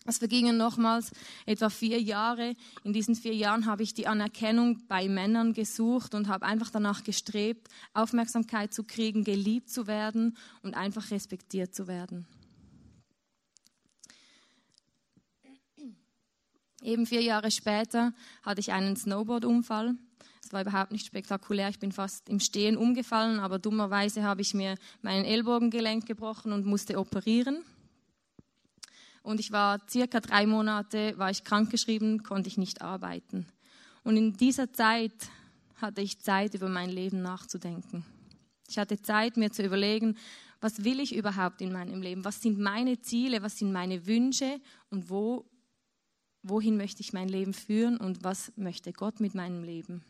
Es 0.06 0.18
vergingen 0.18 0.58
nochmals 0.58 1.12
etwa 1.46 1.70
vier 1.70 2.02
Jahre. 2.02 2.56
In 2.84 2.94
diesen 2.94 3.16
vier 3.16 3.36
Jahren 3.36 3.66
habe 3.66 3.84
ich 3.84 3.94
die 3.94 4.08
Anerkennung 4.08 4.88
bei 4.88 5.08
Männern 5.08 5.54
gesucht 5.54 6.16
und 6.16 6.28
habe 6.28 6.46
einfach 6.46 6.72
danach 6.72 7.04
gestrebt, 7.04 7.68
Aufmerksamkeit 7.94 8.74
zu 8.74 8.84
kriegen, 8.84 9.24
geliebt 9.24 9.70
zu 9.70 9.88
werden 9.88 10.38
und 10.64 10.76
einfach 10.76 11.12
respektiert 11.12 11.76
zu 11.76 11.88
werden. 11.88 12.26
Eben 16.82 17.06
vier 17.06 17.22
Jahre 17.22 17.52
später 17.52 18.14
hatte 18.42 18.62
ich 18.62 18.72
einen 18.72 18.96
Snowboard-Unfall. 18.96 19.96
Es 20.44 20.54
war 20.54 20.62
überhaupt 20.62 20.92
nicht 20.92 21.06
spektakulär. 21.06 21.70
Ich 21.70 21.80
bin 21.80 21.92
fast 21.92 22.30
im 22.30 22.40
Stehen 22.40 22.78
umgefallen, 22.78 23.40
aber 23.40 23.60
dummerweise 23.60 24.24
habe 24.24 24.42
ich 24.42 24.54
mir 24.54 24.76
meinen 25.02 25.26
Ellbogengelenk 25.26 26.06
gebrochen 26.06 26.54
und 26.54 26.66
musste 26.66 26.98
operieren. 26.98 27.64
Und 29.22 29.40
ich 29.40 29.52
war 29.52 29.80
circa 29.90 30.20
drei 30.20 30.46
Monate, 30.46 31.18
war 31.18 31.30
ich 31.30 31.44
krankgeschrieben, 31.44 32.24
konnte 32.24 32.48
ich 32.48 32.58
nicht 32.58 32.82
arbeiten. 32.82 33.46
Und 34.04 34.18
in 34.18 34.34
dieser 34.38 34.72
Zeit 34.74 35.14
hatte 35.76 36.02
ich 36.02 36.20
Zeit, 36.20 36.54
über 36.54 36.70
mein 36.70 36.90
Leben 36.90 37.22
nachzudenken. 37.22 38.06
Ich 38.68 38.78
hatte 38.78 39.02
Zeit, 39.02 39.38
mir 39.38 39.52
zu 39.52 39.64
überlegen, 39.64 40.18
was 40.62 40.84
will 40.84 41.00
ich 41.00 41.16
überhaupt 41.16 41.62
in 41.62 41.72
meinem 41.72 42.02
Leben? 42.02 42.26
Was 42.26 42.42
sind 42.42 42.60
meine 42.60 43.00
Ziele? 43.02 43.42
Was 43.42 43.58
sind 43.58 43.72
meine 43.72 44.06
Wünsche? 44.06 44.60
Und 44.90 45.10
wo, 45.10 45.46
wohin 46.44 46.78
möchte 46.78 47.02
ich 47.02 47.14
mein 47.14 47.30
Leben 47.30 47.54
führen? 47.54 47.98
Und 47.98 48.24
was 48.24 48.52
möchte 48.58 48.92
Gott 48.92 49.20
mit 49.20 49.36
meinem 49.36 49.64
Leben? 49.64 50.04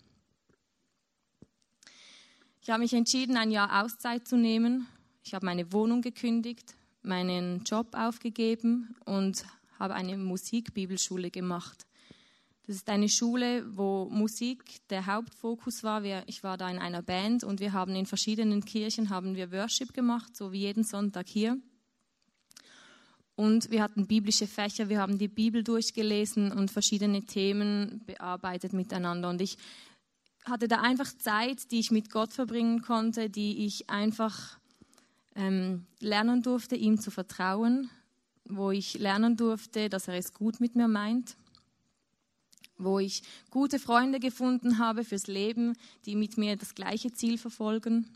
Ich 2.62 2.70
habe 2.70 2.82
mich 2.82 2.94
entschieden, 2.94 3.38
ein 3.38 3.52
Jahr 3.52 3.84
Auszeit 3.84 4.28
zu 4.28 4.38
nehmen. 4.38 4.88
Ich 5.24 5.34
habe 5.34 5.46
meine 5.46 5.72
Wohnung 5.72 6.02
gekündigt, 6.02 6.76
meinen 7.02 7.64
Job 7.64 7.88
aufgegeben 7.94 8.96
und 9.06 9.46
habe 9.78 9.96
eine 9.96 10.18
Musikbibelschule 10.18 11.32
gemacht. 11.32 11.86
Das 12.68 12.76
ist 12.76 12.90
eine 12.90 13.10
Schule, 13.10 13.66
wo 13.76 14.08
Musik 14.12 14.64
der 14.90 15.08
Hauptfokus 15.08 15.84
war. 15.84 16.04
Ich 16.28 16.44
war 16.44 16.56
da 16.56 16.70
in 16.70 16.78
einer 16.78 17.02
Band 17.02 17.44
und 17.44 17.60
wir 17.60 17.74
haben 17.74 17.96
in 17.96 18.06
verschiedenen 18.06 18.64
Kirchen 18.64 19.10
haben 19.10 19.36
wir 19.36 19.52
Worship 19.52 19.92
gemacht, 19.94 20.36
so 20.36 20.52
wie 20.52 20.60
jeden 20.60 20.84
Sonntag 20.84 21.28
hier. 21.28 21.58
Und 23.36 23.72
wir 23.72 23.82
hatten 23.82 24.06
biblische 24.06 24.48
Fächer, 24.48 24.90
wir 24.90 25.00
haben 25.00 25.18
die 25.18 25.30
Bibel 25.30 25.64
durchgelesen 25.64 26.52
und 26.52 26.70
verschiedene 26.70 27.24
Themen 27.24 28.04
bearbeitet 28.06 28.74
miteinander. 28.74 29.30
Und 29.30 29.42
ich 29.42 29.58
hatte 30.46 30.68
da 30.68 30.82
einfach 30.82 31.12
Zeit, 31.18 31.72
die 31.72 31.80
ich 31.80 31.90
mit 31.90 32.12
Gott 32.12 32.34
verbringen 32.34 32.82
konnte, 32.82 33.30
die 33.30 33.66
ich 33.66 33.90
einfach 33.90 34.60
ähm, 35.40 35.86
lernen 36.00 36.44
durfte, 36.44 36.76
ihm 36.76 37.00
zu 37.00 37.12
vertrauen, 37.12 37.90
wo 38.46 38.72
ich 38.72 39.00
lernen 39.00 39.38
durfte, 39.38 39.90
dass 39.90 40.08
er 40.08 40.16
es 40.16 40.34
gut 40.34 40.60
mit 40.60 40.76
mir 40.76 40.88
meint, 40.88 41.38
wo 42.78 43.00
ich 43.00 43.24
gute 43.50 43.80
Freunde 43.80 44.20
gefunden 44.20 44.78
habe 44.78 45.04
fürs 45.04 45.28
Leben, 45.28 45.76
die 46.06 46.16
mit 46.16 46.38
mir 46.38 46.58
das 46.58 46.76
gleiche 46.76 47.14
Ziel 47.14 47.38
verfolgen. 47.38 48.08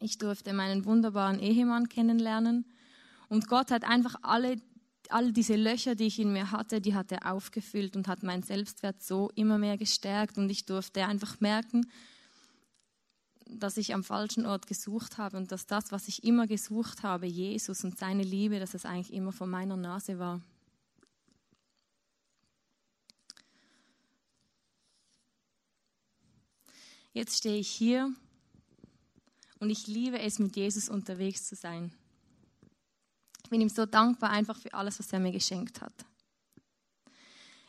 Ich 0.00 0.18
durfte 0.18 0.52
meinen 0.52 0.84
wunderbaren 0.84 1.40
Ehemann 1.40 1.88
kennenlernen 1.88 2.64
und 3.28 3.48
Gott 3.48 3.70
hat 3.70 3.84
einfach 3.84 4.16
alle, 4.22 4.60
all 5.08 5.32
diese 5.32 5.56
Löcher, 5.56 5.94
die 5.94 6.06
ich 6.06 6.18
in 6.18 6.32
mir 6.32 6.50
hatte, 6.50 6.80
die 6.80 6.94
hat 6.94 7.12
er 7.12 7.32
aufgefüllt 7.32 7.96
und 7.96 8.08
hat 8.08 8.22
meinen 8.22 8.42
Selbstwert 8.42 9.02
so 9.02 9.30
immer 9.34 9.58
mehr 9.58 9.76
gestärkt. 9.76 10.38
Und 10.38 10.48
ich 10.50 10.64
durfte 10.64 11.06
einfach 11.06 11.40
merken, 11.40 11.86
dass 13.48 13.76
ich 13.76 13.94
am 13.94 14.04
falschen 14.04 14.46
Ort 14.46 14.66
gesucht 14.66 15.18
habe 15.18 15.36
und 15.36 15.50
dass 15.52 15.66
das, 15.66 15.90
was 15.90 16.08
ich 16.08 16.24
immer 16.24 16.46
gesucht 16.46 17.02
habe, 17.02 17.26
Jesus 17.26 17.82
und 17.84 17.98
seine 17.98 18.22
Liebe, 18.22 18.60
dass 18.60 18.74
es 18.74 18.84
eigentlich 18.84 19.12
immer 19.12 19.32
vor 19.32 19.46
meiner 19.46 19.76
Nase 19.76 20.18
war. 20.18 20.40
Jetzt 27.12 27.38
stehe 27.38 27.58
ich 27.58 27.68
hier 27.68 28.14
und 29.58 29.70
ich 29.70 29.86
liebe 29.86 30.20
es, 30.20 30.38
mit 30.38 30.54
Jesus 30.54 30.88
unterwegs 30.88 31.48
zu 31.48 31.56
sein. 31.56 31.92
Ich 33.42 33.50
bin 33.50 33.60
ihm 33.60 33.70
so 33.70 33.86
dankbar 33.86 34.30
einfach 34.30 34.58
für 34.58 34.74
alles, 34.74 34.98
was 34.98 35.12
er 35.12 35.20
mir 35.20 35.32
geschenkt 35.32 35.80
hat. 35.80 36.04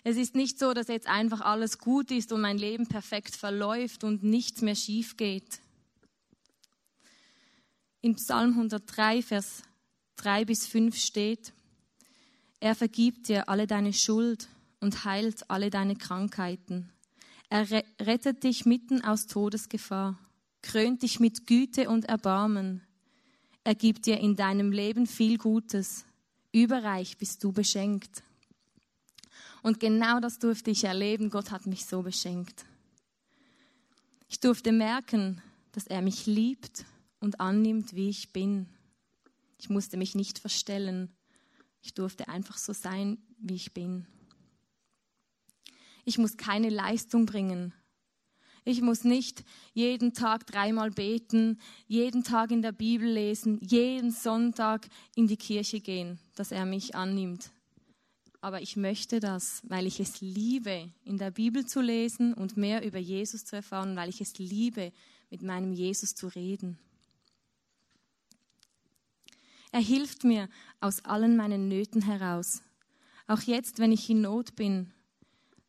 Es 0.04 0.18
ist 0.18 0.36
nicht 0.36 0.60
so, 0.60 0.74
dass 0.74 0.88
jetzt 0.88 1.08
einfach 1.08 1.42
alles 1.42 1.78
gut 1.78 2.12
ist 2.12 2.32
und 2.32 2.42
mein 2.42 2.58
Leben 2.58 2.88
perfekt 2.88 3.36
verläuft 3.36 4.04
und 4.04 4.24
nichts 4.24 4.62
mehr 4.62 4.76
schief 4.76 5.18
geht. 5.18 5.62
In 8.02 8.16
Psalm 8.16 8.52
103, 8.52 9.22
Vers 9.22 9.64
3 10.18 10.46
bis 10.46 10.66
5 10.68 10.96
steht, 10.98 11.54
er 12.62 12.76
vergibt 12.76 13.28
dir 13.28 13.50
alle 13.50 13.68
deine 13.68 13.94
Schuld 13.94 14.48
und 14.80 15.06
heilt 15.06 15.50
alle 15.50 15.70
deine 15.70 15.96
Krankheiten. 15.96 16.92
Er 17.50 17.70
rettet 17.70 18.44
dich 18.44 18.66
mitten 18.66 19.04
aus 19.04 19.28
Todesgefahr, 19.28 20.18
krönt 20.62 21.04
dich 21.04 21.20
mit 21.20 21.46
Güte 21.46 21.90
und 21.90 22.06
Erbarmen, 22.06 22.82
er 23.64 23.76
gibt 23.76 24.06
dir 24.06 24.20
in 24.20 24.36
deinem 24.36 24.72
Leben 24.72 25.06
viel 25.06 25.38
Gutes. 25.38 26.06
Überreich 26.52 27.18
bist 27.18 27.44
du 27.44 27.52
beschenkt. 27.52 28.24
Und 29.62 29.80
genau 29.80 30.20
das 30.20 30.40
durfte 30.40 30.72
ich 30.72 30.86
erleben. 30.86 31.30
Gott 31.30 31.52
hat 31.52 31.68
mich 31.68 31.86
so 31.86 32.02
beschenkt. 32.02 32.66
Ich 34.30 34.40
durfte 34.40 34.72
merken, 34.72 35.42
dass 35.74 35.86
er 35.86 36.02
mich 36.02 36.26
liebt 36.26 36.86
und 37.20 37.40
annimmt, 37.40 37.96
wie 37.96 38.10
ich 38.10 38.34
bin. 38.34 38.68
Ich 39.58 39.70
musste 39.70 39.98
mich 39.98 40.16
nicht 40.16 40.40
verstellen. 40.40 41.16
Ich 41.82 41.94
durfte 41.94 42.28
einfach 42.28 42.58
so 42.58 42.74
sein, 42.74 43.18
wie 43.40 43.56
ich 43.56 43.74
bin. 43.74 44.06
Ich 46.06 46.18
muss 46.18 46.38
keine 46.38 46.70
Leistung 46.70 47.26
bringen, 47.26 47.74
ich 48.66 48.82
muss 48.82 49.04
nicht 49.04 49.44
jeden 49.74 50.14
Tag 50.14 50.46
dreimal 50.46 50.92
beten, 50.92 51.60
jeden 51.88 52.24
Tag 52.24 52.52
in 52.52 52.62
der 52.62 52.72
Bibel 52.72 53.10
lesen, 53.10 53.60
jeden 53.62 54.12
Sonntag 54.12 54.88
in 55.16 55.28
die 55.28 55.38
Kirche 55.38 55.80
gehen, 55.80 56.20
dass 56.36 56.52
er 56.52 56.66
mich 56.66 56.94
annimmt. 56.94 57.52
Aber 58.42 58.62
ich 58.62 58.78
möchte 58.78 59.20
das, 59.20 59.62
weil 59.68 59.86
ich 59.86 60.00
es 60.00 60.22
liebe, 60.22 60.92
in 61.04 61.18
der 61.18 61.32
Bibel 61.32 61.66
zu 61.66 61.82
lesen 61.82 62.34
und 62.34 62.58
mehr 62.58 62.86
über 62.86 63.00
Jesus 63.00 63.46
zu 63.46 63.56
erfahren, 63.56 63.96
weil 63.96 64.10
ich 64.10 64.22
es 64.22 64.38
liebe, 64.38 64.92
mit 65.30 65.42
meinem 65.42 65.74
Jesus 65.74 66.16
zu 66.16 66.28
reden. 66.28 66.78
Er 69.72 69.82
hilft 69.82 70.24
mir 70.24 70.50
aus 70.80 71.06
allen 71.06 71.36
meinen 71.36 71.68
Nöten 71.68 72.02
heraus. 72.02 72.62
Auch 73.28 73.42
jetzt, 73.42 73.80
wenn 73.80 73.92
ich 73.92 74.10
in 74.10 74.22
Not 74.22 74.56
bin, 74.56 74.92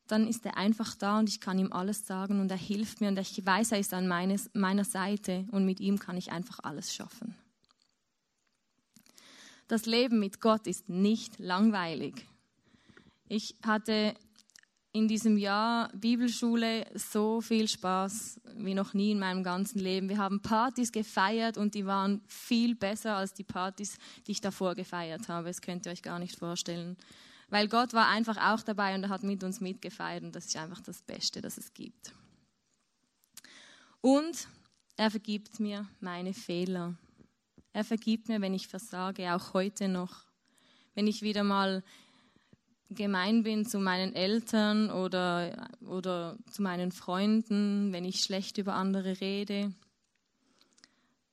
dann 0.06 0.26
ist 0.26 0.44
er 0.46 0.56
einfach 0.56 0.94
da 0.94 1.18
und 1.18 1.28
ich 1.28 1.40
kann 1.40 1.58
ihm 1.58 1.72
alles 1.72 2.06
sagen 2.06 2.40
und 2.40 2.50
er 2.50 2.56
hilft 2.56 3.00
mir 3.00 3.08
und 3.08 3.18
ich 3.18 3.44
weiß, 3.44 3.72
er 3.72 3.78
ist 3.78 3.94
an 3.94 4.08
meines, 4.08 4.50
meiner 4.54 4.84
Seite 4.84 5.46
und 5.50 5.64
mit 5.64 5.78
ihm 5.80 5.98
kann 5.98 6.16
ich 6.16 6.32
einfach 6.32 6.60
alles 6.62 6.94
schaffen. 6.94 7.36
Das 9.68 9.86
Leben 9.86 10.18
mit 10.18 10.40
Gott 10.40 10.66
ist 10.66 10.88
nicht 10.88 11.38
langweilig. 11.38 12.26
Ich 13.28 13.54
hatte 13.64 14.14
in 14.92 15.06
diesem 15.06 15.36
Jahr 15.36 15.90
Bibelschule 15.94 16.86
so 16.94 17.40
viel 17.40 17.68
Spaß 17.68 18.40
wie 18.56 18.74
noch 18.74 18.92
nie 18.92 19.12
in 19.12 19.20
meinem 19.20 19.44
ganzen 19.44 19.78
Leben. 19.78 20.08
Wir 20.08 20.18
haben 20.18 20.42
Partys 20.42 20.90
gefeiert 20.90 21.56
und 21.56 21.74
die 21.74 21.86
waren 21.86 22.20
viel 22.26 22.74
besser 22.74 23.16
als 23.16 23.32
die 23.32 23.44
Partys, 23.44 23.98
die 24.26 24.32
ich 24.32 24.40
davor 24.40 24.74
gefeiert 24.74 25.28
habe. 25.28 25.48
Das 25.48 25.60
könnt 25.60 25.86
ihr 25.86 25.92
euch 25.92 26.02
gar 26.02 26.18
nicht 26.18 26.36
vorstellen 26.36 26.96
weil 27.50 27.66
Gott 27.66 27.92
war 27.92 28.08
einfach 28.08 28.36
auch 28.38 28.62
dabei 28.62 28.94
und 28.94 29.02
er 29.02 29.08
hat 29.08 29.24
mit 29.24 29.42
uns 29.44 29.60
mitgefeiert 29.60 30.22
und 30.22 30.34
das 30.34 30.46
ist 30.46 30.56
einfach 30.56 30.80
das 30.80 31.02
Beste, 31.02 31.40
das 31.40 31.58
es 31.58 31.74
gibt. 31.74 32.14
Und 34.00 34.48
er 34.96 35.10
vergibt 35.10 35.60
mir 35.60 35.86
meine 36.00 36.32
Fehler. 36.32 36.94
Er 37.72 37.84
vergibt 37.84 38.28
mir, 38.28 38.40
wenn 38.40 38.54
ich 38.54 38.68
versage, 38.68 39.34
auch 39.34 39.52
heute 39.52 39.88
noch. 39.88 40.24
Wenn 40.94 41.06
ich 41.06 41.22
wieder 41.22 41.44
mal 41.44 41.82
gemein 42.90 43.42
bin 43.42 43.64
zu 43.64 43.78
meinen 43.78 44.14
Eltern 44.14 44.90
oder, 44.90 45.68
oder 45.86 46.36
zu 46.50 46.62
meinen 46.62 46.92
Freunden, 46.92 47.92
wenn 47.92 48.04
ich 48.04 48.20
schlecht 48.20 48.58
über 48.58 48.74
andere 48.74 49.20
rede, 49.20 49.72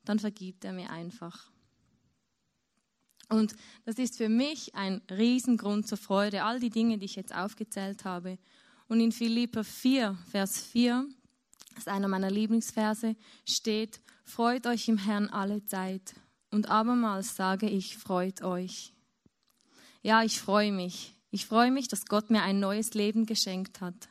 dann 0.05 0.19
vergibt 0.19 0.63
er 0.63 0.73
mir 0.73 0.89
einfach. 0.89 1.51
Und 3.29 3.55
das 3.85 3.97
ist 3.97 4.17
für 4.17 4.29
mich 4.29 4.73
ein 4.75 5.01
Riesengrund 5.11 5.87
zur 5.87 5.97
Freude, 5.97 6.43
all 6.43 6.59
die 6.59 6.69
Dinge, 6.69 6.97
die 6.97 7.05
ich 7.05 7.15
jetzt 7.15 7.35
aufgezählt 7.35 8.05
habe. 8.05 8.37
Und 8.87 9.01
in 9.01 9.11
Philipper 9.11 9.65
4, 9.65 10.17
Vers 10.31 10.61
4, 10.61 11.05
das 11.71 11.79
ist 11.79 11.87
einer 11.89 12.07
meiner 12.07 12.31
Lieblingsverse, 12.31 13.15
steht, 13.45 13.99
freut 14.23 14.65
euch 14.65 14.87
im 14.87 14.97
Herrn 14.97 15.27
alle 15.27 15.65
Zeit. 15.65 16.15
Und 16.51 16.69
abermals 16.69 17.35
sage 17.35 17.69
ich, 17.69 17.97
freut 17.97 18.41
euch. 18.43 18.93
Ja, 20.01 20.23
ich 20.23 20.39
freue 20.39 20.71
mich. 20.71 21.16
Ich 21.37 21.45
freue 21.45 21.69
mich, 21.69 21.87
dass 21.87 22.07
Gott 22.07 22.31
mir 22.31 22.41
ein 22.41 22.59
neues 22.59 22.95
Leben 22.95 23.27
geschenkt 23.27 23.79
hat. 23.79 24.09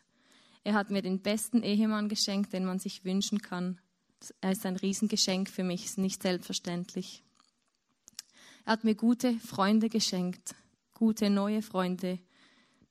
Er 0.63 0.75
hat 0.75 0.93
mir 0.93 1.03
den 1.03 1.23
besten 1.23 1.65
Ehemann 1.65 2.09
geschenkt, 2.09 2.53
den 2.53 2.65
man 2.65 2.79
sich 2.79 3.05
wünschen 3.05 3.43
kann. 3.43 3.81
Er 4.41 4.53
ist 4.53 4.65
ein 4.65 4.77
Riesengeschenk 4.77 5.51
für 5.51 5.65
mich, 5.65 5.87
ist 5.87 5.99
nicht 5.99 6.23
selbstverständlich. 6.23 7.25
Er 8.65 8.75
hat 8.75 8.85
mir 8.85 8.95
gute 8.95 9.35
Freunde 9.41 9.89
geschenkt, 9.89 10.55
gute 10.95 11.29
neue 11.29 11.63
Freunde, 11.63 12.21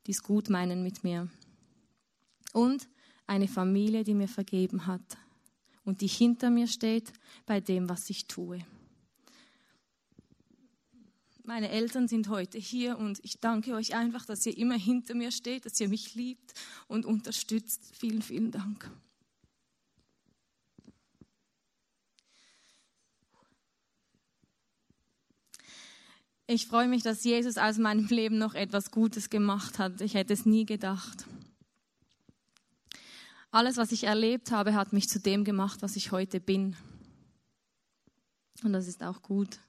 die 0.06 0.12
es 0.12 0.22
gut 0.22 0.50
meinen 0.50 0.84
mit 0.84 1.06
mir. 1.06 1.30
Und 2.52 2.90
eine 3.28 3.48
Familie, 3.48 4.04
die 4.04 4.16
mir 4.16 4.28
vergeben 4.28 4.86
hat 4.86 5.16
und 5.86 6.02
die 6.02 6.08
hinter 6.08 6.50
mir 6.50 6.68
steht 6.68 7.14
bei 7.46 7.62
dem, 7.62 7.88
was 7.88 8.10
ich 8.10 8.28
tue. 8.28 8.60
Meine 11.48 11.70
Eltern 11.70 12.08
sind 12.08 12.30
heute 12.30 12.58
hier 12.58 12.98
und 12.98 13.20
ich 13.24 13.40
danke 13.40 13.76
euch 13.76 13.94
einfach, 13.94 14.26
dass 14.26 14.48
ihr 14.48 14.58
immer 14.58 14.80
hinter 14.80 15.14
mir 15.14 15.32
steht, 15.32 15.68
dass 15.68 15.80
ihr 15.80 15.90
mich 15.90 16.16
liebt 16.16 16.56
und 16.88 17.06
unterstützt. 17.06 17.96
Vielen, 17.96 18.24
vielen 18.24 18.50
Dank. 18.50 18.90
Ich 26.48 26.66
freue 26.66 26.88
mich, 26.88 27.04
dass 27.04 27.24
Jesus 27.24 27.58
aus 27.58 27.78
meinem 27.78 28.08
Leben 28.08 28.40
noch 28.40 28.56
etwas 28.56 28.90
Gutes 28.90 29.30
gemacht 29.30 29.78
hat. 29.78 30.02
Ich 30.02 30.16
hätte 30.16 30.34
es 30.34 30.48
nie 30.48 30.66
gedacht. 30.66 31.28
Alles, 33.52 33.78
was 33.78 33.92
ich 33.92 34.06
erlebt 34.06 34.50
habe, 34.50 34.74
hat 34.74 34.94
mich 34.94 35.10
zu 35.10 35.20
dem 35.20 35.44
gemacht, 35.44 35.84
was 35.84 35.96
ich 35.96 36.12
heute 36.12 36.40
bin. 36.40 36.76
Und 38.64 38.74
das 38.74 38.88
ist 38.88 39.04
auch 39.04 39.22
gut. 39.22 39.60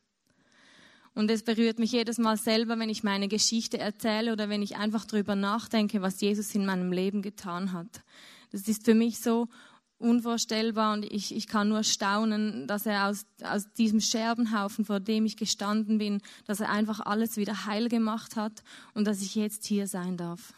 Und 1.17 1.31
es 1.31 1.43
berührt 1.43 1.79
mich 1.79 1.93
jedes 1.93 2.19
Mal 2.19 2.37
selber, 2.37 2.79
wenn 2.79 2.91
ich 2.91 3.03
meine 3.03 3.27
Geschichte 3.27 3.79
erzähle 3.79 4.35
oder 4.35 4.51
wenn 4.51 4.61
ich 4.61 4.77
einfach 4.77 5.07
darüber 5.07 5.35
nachdenke, 5.35 6.03
was 6.03 6.21
Jesus 6.21 6.55
in 6.55 6.67
meinem 6.67 6.93
Leben 6.93 7.23
getan 7.23 7.73
hat. 7.73 8.03
Das 8.53 8.69
ist 8.69 8.85
für 8.85 8.93
mich 8.93 9.19
so 9.19 9.49
unvorstellbar 9.97 10.93
und 10.93 11.07
ich, 11.07 11.35
ich 11.35 11.47
kann 11.47 11.71
nur 11.71 11.85
staunen, 11.85 12.67
dass 12.67 12.85
er 12.85 13.09
aus, 13.09 13.25
aus 13.43 13.73
diesem 13.79 14.01
Scherbenhaufen, 14.01 14.85
vor 14.85 15.01
dem 15.01 15.25
ich 15.25 15.39
gestanden 15.39 15.97
bin, 15.97 16.21
dass 16.45 16.61
er 16.61 16.69
einfach 16.69 17.01
alles 17.01 17.39
wieder 17.39 17.65
heil 17.65 17.89
gemacht 17.89 18.37
hat 18.37 18.63
und 18.93 19.07
dass 19.07 19.23
ich 19.23 19.35
jetzt 19.35 19.65
hier 19.65 19.87
sein 19.87 20.19
darf. 20.19 20.53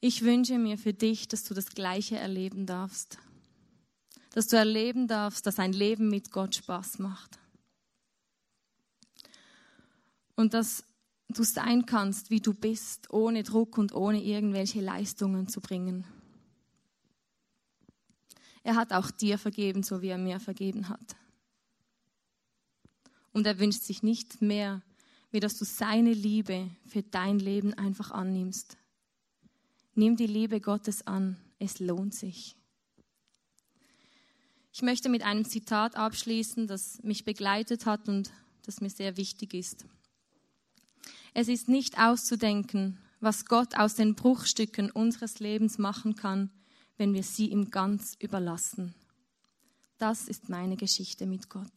Ich 0.00 0.22
wünsche 0.22 0.56
mir 0.56 0.78
für 0.78 0.94
dich, 0.94 1.28
dass 1.28 1.44
du 1.44 1.52
das 1.52 1.66
Gleiche 1.66 2.16
erleben 2.16 2.64
darfst. 2.64 3.18
Dass 4.32 4.46
du 4.46 4.56
erleben 4.56 5.06
darfst, 5.06 5.46
dass 5.46 5.58
ein 5.58 5.74
Leben 5.74 6.08
mit 6.08 6.32
Gott 6.32 6.54
Spaß 6.54 6.98
macht. 6.98 7.41
Und 10.42 10.54
dass 10.54 10.82
du 11.28 11.44
sein 11.44 11.86
kannst, 11.86 12.30
wie 12.30 12.40
du 12.40 12.52
bist, 12.52 13.10
ohne 13.12 13.44
Druck 13.44 13.78
und 13.78 13.94
ohne 13.94 14.20
irgendwelche 14.20 14.80
Leistungen 14.80 15.46
zu 15.46 15.60
bringen. 15.60 16.04
Er 18.64 18.74
hat 18.74 18.92
auch 18.92 19.12
dir 19.12 19.38
vergeben, 19.38 19.84
so 19.84 20.02
wie 20.02 20.08
er 20.08 20.18
mir 20.18 20.40
vergeben 20.40 20.88
hat. 20.88 21.16
Und 23.32 23.46
er 23.46 23.60
wünscht 23.60 23.82
sich 23.82 24.02
nicht 24.02 24.42
mehr, 24.42 24.82
wie 25.30 25.38
dass 25.38 25.56
du 25.56 25.64
seine 25.64 26.12
Liebe 26.12 26.68
für 26.88 27.04
dein 27.04 27.38
Leben 27.38 27.72
einfach 27.74 28.10
annimmst. 28.10 28.76
Nimm 29.94 30.16
die 30.16 30.26
Liebe 30.26 30.60
Gottes 30.60 31.06
an, 31.06 31.36
es 31.60 31.78
lohnt 31.78 32.16
sich. 32.16 32.56
Ich 34.72 34.82
möchte 34.82 35.08
mit 35.08 35.22
einem 35.22 35.44
Zitat 35.44 35.94
abschließen, 35.94 36.66
das 36.66 37.00
mich 37.04 37.24
begleitet 37.24 37.86
hat 37.86 38.08
und 38.08 38.32
das 38.64 38.80
mir 38.80 38.90
sehr 38.90 39.16
wichtig 39.16 39.54
ist. 39.54 39.86
Es 41.34 41.48
ist 41.48 41.66
nicht 41.66 41.98
auszudenken, 41.98 42.98
was 43.20 43.46
Gott 43.46 43.78
aus 43.78 43.94
den 43.94 44.14
Bruchstücken 44.14 44.90
unseres 44.90 45.40
Lebens 45.40 45.78
machen 45.78 46.14
kann, 46.14 46.50
wenn 46.98 47.14
wir 47.14 47.22
sie 47.22 47.46
ihm 47.46 47.70
ganz 47.70 48.16
überlassen. 48.18 48.94
Das 49.96 50.28
ist 50.28 50.50
meine 50.50 50.76
Geschichte 50.76 51.24
mit 51.24 51.48
Gott. 51.48 51.72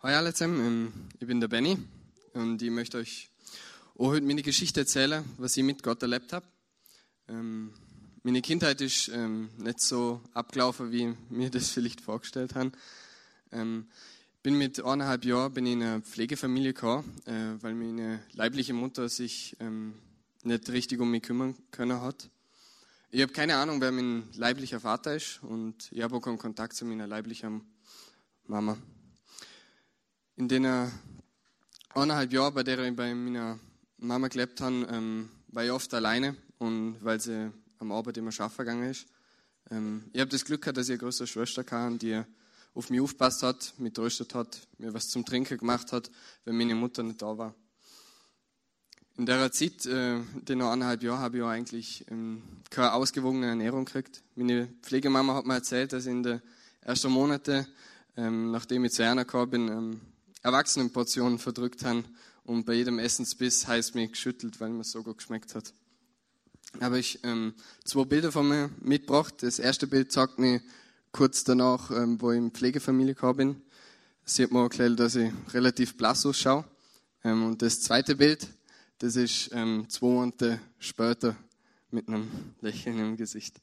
Hallo 0.00 0.16
alle 0.16 0.32
zusammen, 0.32 0.66
ähm, 0.66 0.92
ich 1.20 1.26
bin 1.28 1.38
der 1.38 1.48
Benny 1.48 1.76
und 2.32 2.60
ich 2.60 2.70
möchte 2.70 2.98
euch 2.98 3.30
auch 3.98 4.10
heute 4.10 4.24
meine 4.24 4.42
Geschichte 4.42 4.80
erzählen, 4.80 5.24
was 5.38 5.56
ich 5.56 5.64
mit 5.64 5.82
Gott 5.82 6.00
erlebt 6.02 6.32
habe. 6.32 6.46
Ähm, 7.26 7.74
meine 8.22 8.40
Kindheit 8.42 8.80
ist 8.80 9.08
ähm, 9.08 9.50
nicht 9.56 9.80
so 9.80 10.22
abgelaufen, 10.34 10.92
wie 10.92 11.16
mir 11.30 11.50
das 11.50 11.70
vielleicht 11.70 12.00
vorgestellt 12.00 12.54
haben. 12.54 12.70
bin 13.50 14.56
mit 14.56 14.78
eineinhalb 14.84 15.24
Jahren 15.24 15.52
bin 15.52 15.66
in 15.66 15.82
eine 15.82 16.00
Pflegefamilie 16.00 16.74
gekommen, 16.74 17.12
äh, 17.26 17.60
weil 17.60 17.74
meine 17.74 18.22
leibliche 18.34 18.72
Mutter 18.72 19.08
sich 19.08 19.56
nicht 20.44 20.68
richtig 20.68 21.00
um 21.00 21.10
mich 21.10 21.24
kümmern 21.24 21.56
können 21.72 22.00
hat. 22.00 22.30
Ich 23.10 23.20
habe 23.20 23.32
keine 23.32 23.56
Ahnung, 23.56 23.80
wer 23.80 23.90
mein 23.90 24.28
leiblicher 24.34 24.78
Vater 24.78 25.16
ist 25.16 25.42
und 25.42 25.90
ich 25.90 26.02
habe 26.02 26.14
auch 26.14 26.20
keinen 26.20 26.38
Kontakt 26.38 26.74
zu 26.74 26.84
meiner 26.84 27.08
leiblichen 27.08 27.62
Mama 28.46 28.78
in 30.36 30.46
den 30.46 30.66
eineinhalb 31.94 32.32
Jahren, 32.32 32.54
bei 32.54 32.62
der 32.62 32.78
ich 32.78 32.94
bei 32.94 33.12
meiner 33.12 33.58
Mama 33.98 34.28
gelebt 34.28 34.60
habe, 34.60 34.86
ähm, 34.90 35.28
war 35.48 35.64
ich 35.64 35.70
oft 35.72 35.92
alleine 35.92 36.36
und 36.58 36.98
weil 37.00 37.20
sie 37.20 37.52
am 37.78 37.92
Arbeit 37.92 38.16
immer 38.16 38.30
schaffen 38.30 38.58
gegangen 38.58 38.88
ist. 38.88 39.06
Ähm, 39.70 40.04
ich 40.12 40.20
habe 40.20 40.30
das 40.30 40.44
Glück 40.44 40.62
gehabt, 40.62 40.78
dass 40.78 40.86
ich 40.86 40.92
eine 40.92 40.98
größere 40.98 41.26
Schwester 41.26 41.64
hatte, 41.68 41.98
die 41.98 42.22
auf 42.74 42.90
mich 42.90 43.00
aufpasst 43.00 43.42
hat, 43.42 43.74
mich 43.78 43.92
tröstet 43.92 44.34
hat, 44.34 44.68
mir 44.78 44.94
was 44.94 45.08
zum 45.08 45.24
Trinken 45.24 45.58
gemacht 45.58 45.92
hat, 45.92 46.10
wenn 46.44 46.56
meine 46.56 46.76
Mutter 46.76 47.02
nicht 47.02 47.20
da 47.20 47.36
war. 47.36 47.54
In 49.16 49.26
der 49.26 49.50
Zeit, 49.50 49.84
äh, 49.86 50.20
den 50.42 50.62
eineinhalb 50.62 51.02
Jahren, 51.02 51.18
habe 51.18 51.38
ich 51.38 51.42
auch 51.42 51.48
eigentlich 51.48 52.04
ähm, 52.08 52.40
keine 52.70 52.92
ausgewogene 52.92 53.46
Ernährung 53.46 53.84
gekriegt. 53.84 54.22
Meine 54.36 54.68
Pflegemama 54.82 55.34
hat 55.34 55.44
mir 55.44 55.54
erzählt, 55.54 55.92
dass 55.92 56.06
in 56.06 56.22
den 56.22 56.40
ersten 56.82 57.10
Monaten, 57.10 57.66
ähm, 58.16 58.52
nachdem 58.52 58.84
ich 58.84 58.92
zu 58.92 59.04
einer 59.04 59.24
gekommen 59.24 59.50
bin, 59.50 59.68
ähm, 59.68 60.00
Erwachsenenportionen 60.42 61.40
verdrückt 61.40 61.84
haben 61.84 62.04
und 62.48 62.64
bei 62.64 62.72
jedem 62.72 62.98
Essensbiss 62.98 63.66
heißt 63.68 63.94
mir 63.94 64.08
geschüttelt, 64.08 64.58
weil 64.58 64.70
mir 64.70 64.82
so 64.82 65.02
gut 65.02 65.18
geschmeckt 65.18 65.54
hat. 65.54 65.74
Habe 66.80 66.98
ich 66.98 67.20
ähm, 67.22 67.52
zwei 67.84 68.04
Bilder 68.04 68.32
von 68.32 68.48
mir 68.48 68.70
mitgebracht. 68.80 69.34
Das 69.42 69.58
erste 69.58 69.86
Bild 69.86 70.10
zeigt 70.12 70.38
mir 70.38 70.62
kurz 71.12 71.44
danach, 71.44 71.90
ähm, 71.90 72.18
wo 72.20 72.32
ich 72.32 72.38
in 72.38 72.50
Pflegefamilie 72.50 73.14
gekommen 73.14 73.36
bin. 73.36 73.62
Sieht 74.24 74.50
man 74.50 74.64
auch 74.64 74.70
gleich, 74.70 74.96
dass 74.96 75.14
ich 75.16 75.30
relativ 75.52 75.98
blass 75.98 76.24
ausschaue. 76.24 76.64
Ähm, 77.22 77.44
und 77.44 77.60
das 77.60 77.82
zweite 77.82 78.16
Bild, 78.16 78.48
das 78.98 79.16
ist 79.16 79.50
ähm, 79.52 79.84
zwei 79.90 80.06
Monate 80.06 80.58
später 80.78 81.36
mit 81.90 82.08
einem 82.08 82.30
Lächeln 82.62 82.98
im 82.98 83.16
Gesicht. 83.18 83.60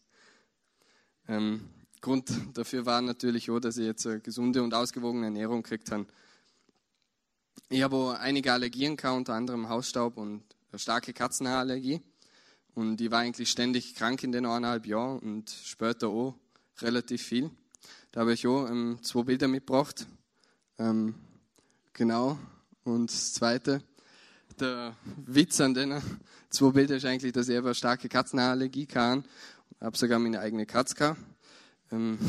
Ähm, 1.28 1.62
Grund 2.02 2.32
dafür 2.54 2.86
war 2.86 3.02
natürlich 3.02 3.50
auch, 3.50 3.60
dass 3.60 3.78
ich 3.78 3.86
jetzt 3.88 4.06
eine 4.06 4.20
gesunde 4.20 4.62
und 4.62 4.76
ausgewogene 4.76 5.26
Ernährung 5.26 5.64
gekriegt 5.64 5.92
habe. 5.92 6.06
Ich 7.68 7.82
habe 7.82 8.20
einige 8.20 8.54
Allergien 8.54 8.96
gehabt, 8.96 9.18
unter 9.18 9.34
anderem 9.34 9.70
Hausstaub 9.70 10.18
und 10.18 10.44
eine 10.72 10.78
starke 10.78 11.14
Katzenhaarallergie. 11.14 12.00
Und 12.76 13.02
ich 13.02 13.10
war 13.10 13.22
eigentlich 13.22 13.50
ständig 13.50 13.96
krank 13.96 14.22
in 14.22 14.32
den 14.32 14.46
eineinhalb 14.46 14.86
Jahren 14.86 15.18
und 15.18 15.50
später 15.50 16.10
auch 16.10 16.36
relativ 16.80 17.24
viel. 17.24 17.50
Da 18.12 18.22
habe 18.22 18.34
ich 18.34 18.46
auch 18.46 18.70
ähm, 18.70 19.00
zwei 19.02 19.24
Bilder 19.24 19.48
mitgebracht. 19.48 20.06
Ähm, 20.78 21.16
genau. 21.94 22.38
Und 22.84 23.12
das 23.12 23.34
zweite, 23.34 23.82
der 24.60 24.96
Witz 25.26 25.60
an 25.60 25.74
den 25.74 26.00
zwei 26.52 26.70
Bildern 26.70 26.98
ist 26.98 27.06
eigentlich, 27.06 27.34
dass 27.34 27.50
ich 27.50 27.58
eine 27.58 27.74
starke 27.74 28.10
Katzenhaarallergie 28.10 28.86
kann. 28.86 29.26
Ich 29.72 29.82
habe 29.82 29.98
sogar 29.98 30.20
meine 30.20 30.40
eigene 30.40 30.68
Katze 30.68 30.94
gehabt. 30.94 31.20
Ähm, 31.92 32.20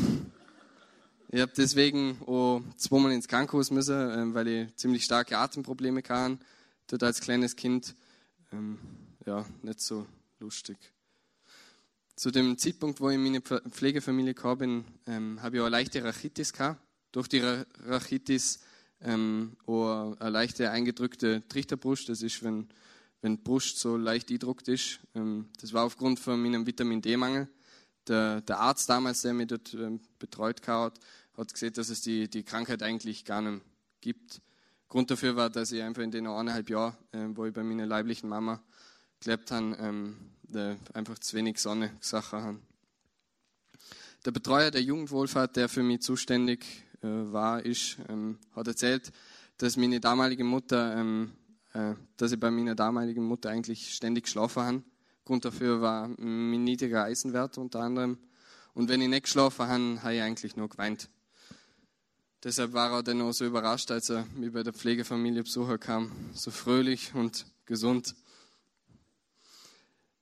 ich 1.29 1.41
habe 1.41 1.51
deswegen 1.55 2.17
auch 2.25 2.61
zweimal 2.77 3.11
ins 3.11 3.27
Krankenhaus 3.27 3.69
müssen, 3.69 4.11
ähm, 4.11 4.33
weil 4.33 4.47
ich 4.47 4.75
ziemlich 4.77 5.03
starke 5.03 5.37
Atemprobleme 5.37 6.01
hatte. 6.07 6.37
Dort 6.87 7.03
als 7.03 7.19
kleines 7.19 7.57
Kind. 7.57 7.95
Ähm, 8.53 8.77
ja, 9.25 9.45
nicht 9.61 9.81
so 9.81 10.05
lustig. 10.39 10.77
Zu 12.15 12.31
dem 12.31 12.57
Zeitpunkt, 12.57 13.01
wo 13.01 13.09
ich 13.09 13.15
in 13.15 13.23
meine 13.23 13.41
Pflegefamilie 13.41 14.33
gekommen 14.33 14.57
bin, 14.57 14.85
ähm, 15.05 15.41
habe 15.41 15.57
ich 15.57 15.61
auch 15.61 15.65
eine 15.65 15.75
leichte 15.75 16.01
Rachitis 16.01 16.53
gehabt. 16.53 16.81
Durch 17.11 17.27
die 17.27 17.43
Rachitis 17.85 18.61
ähm, 19.01 19.57
auch 19.65 20.15
eine 20.19 20.29
leichte 20.29 20.71
eingedrückte 20.71 21.43
Trichterbrust. 21.49 22.07
Das 22.07 22.21
ist, 22.21 22.41
wenn, 22.41 22.69
wenn 23.21 23.35
die 23.35 23.43
Brust 23.43 23.79
so 23.79 23.97
leicht 23.97 24.29
eingedruckt 24.29 24.69
ist. 24.69 25.01
Ähm, 25.13 25.49
das 25.59 25.73
war 25.73 25.83
aufgrund 25.83 26.19
von 26.19 26.41
meinem 26.41 26.65
Vitamin 26.65 27.01
D-Mangel 27.01 27.49
der, 28.07 28.41
der 28.41 28.59
Arzt 28.59 28.89
damals, 28.89 29.21
der 29.21 29.33
mich 29.33 29.47
dort 29.47 29.73
ähm, 29.73 29.99
betreut 30.19 30.65
hat, 30.67 30.99
hat 31.35 31.53
gesehen, 31.53 31.73
dass 31.73 31.89
es 31.89 32.01
die, 32.01 32.29
die 32.29 32.43
Krankheit 32.43 32.83
eigentlich 32.83 33.25
gar 33.25 33.41
nicht 33.41 33.63
gibt. 34.01 34.41
Grund 34.89 35.11
dafür 35.11 35.35
war, 35.35 35.49
dass 35.49 35.71
ich 35.71 35.81
einfach 35.83 36.01
in 36.01 36.11
den 36.11 36.27
eineinhalb 36.27 36.69
Jahren, 36.69 36.95
äh, 37.11 37.27
wo 37.35 37.45
ich 37.45 37.53
bei 37.53 37.63
meiner 37.63 37.85
leiblichen 37.85 38.29
Mama 38.29 38.61
gelebt 39.19 39.51
habe, 39.51 39.75
ähm, 39.79 40.17
einfach 40.93 41.19
zu 41.19 41.35
wenig 41.35 41.59
Sonne 41.59 41.91
Sache 41.99 42.41
habe. 42.41 42.59
Der 44.25 44.31
Betreuer 44.31 44.71
der 44.71 44.81
Jugendwohlfahrt, 44.81 45.55
der 45.55 45.69
für 45.69 45.83
mich 45.83 46.01
zuständig 46.01 46.65
äh, 47.01 47.07
war, 47.07 47.63
ist, 47.63 47.97
ähm, 48.09 48.39
hat 48.55 48.67
erzählt, 48.67 49.11
dass 49.57 49.77
meine 49.77 49.99
damalige 49.99 50.43
Mutter, 50.43 50.95
ähm, 50.95 51.33
äh, 51.73 51.93
dass 52.15 52.31
ich 52.31 52.39
bei 52.39 52.51
meiner 52.51 52.75
damaligen 52.75 53.23
Mutter 53.23 53.49
eigentlich 53.49 53.93
ständig 53.93 54.25
geschlafen 54.25 54.63
habe 54.63 54.83
Grund 55.27 55.43
dafür 55.43 55.81
war 55.81 56.07
mein 56.07 56.63
niedriger 56.63 57.03
Eisenwert 57.03 57.57
unter 57.57 57.81
anderem. 57.81 58.17
Und 58.73 58.87
wenn 58.87 59.01
ich 59.01 59.09
nicht 59.09 59.23
geschlafen 59.23 59.67
habe, 59.67 60.01
habe 60.01 60.15
ich 60.15 60.21
eigentlich 60.21 60.55
nur 60.55 60.69
geweint. 60.69 61.09
Deshalb 62.43 62.71
war 62.71 62.93
er 62.93 63.03
dann 63.03 63.21
auch 63.21 63.33
so 63.33 63.45
überrascht, 63.45 63.91
als 63.91 64.09
er 64.09 64.25
mir 64.35 64.53
bei 64.53 64.63
der 64.63 64.71
Pflegefamilie 64.71 65.43
Besucher 65.43 65.77
kam. 65.77 66.11
So 66.33 66.49
fröhlich 66.49 67.13
und 67.13 67.45
gesund. 67.65 68.15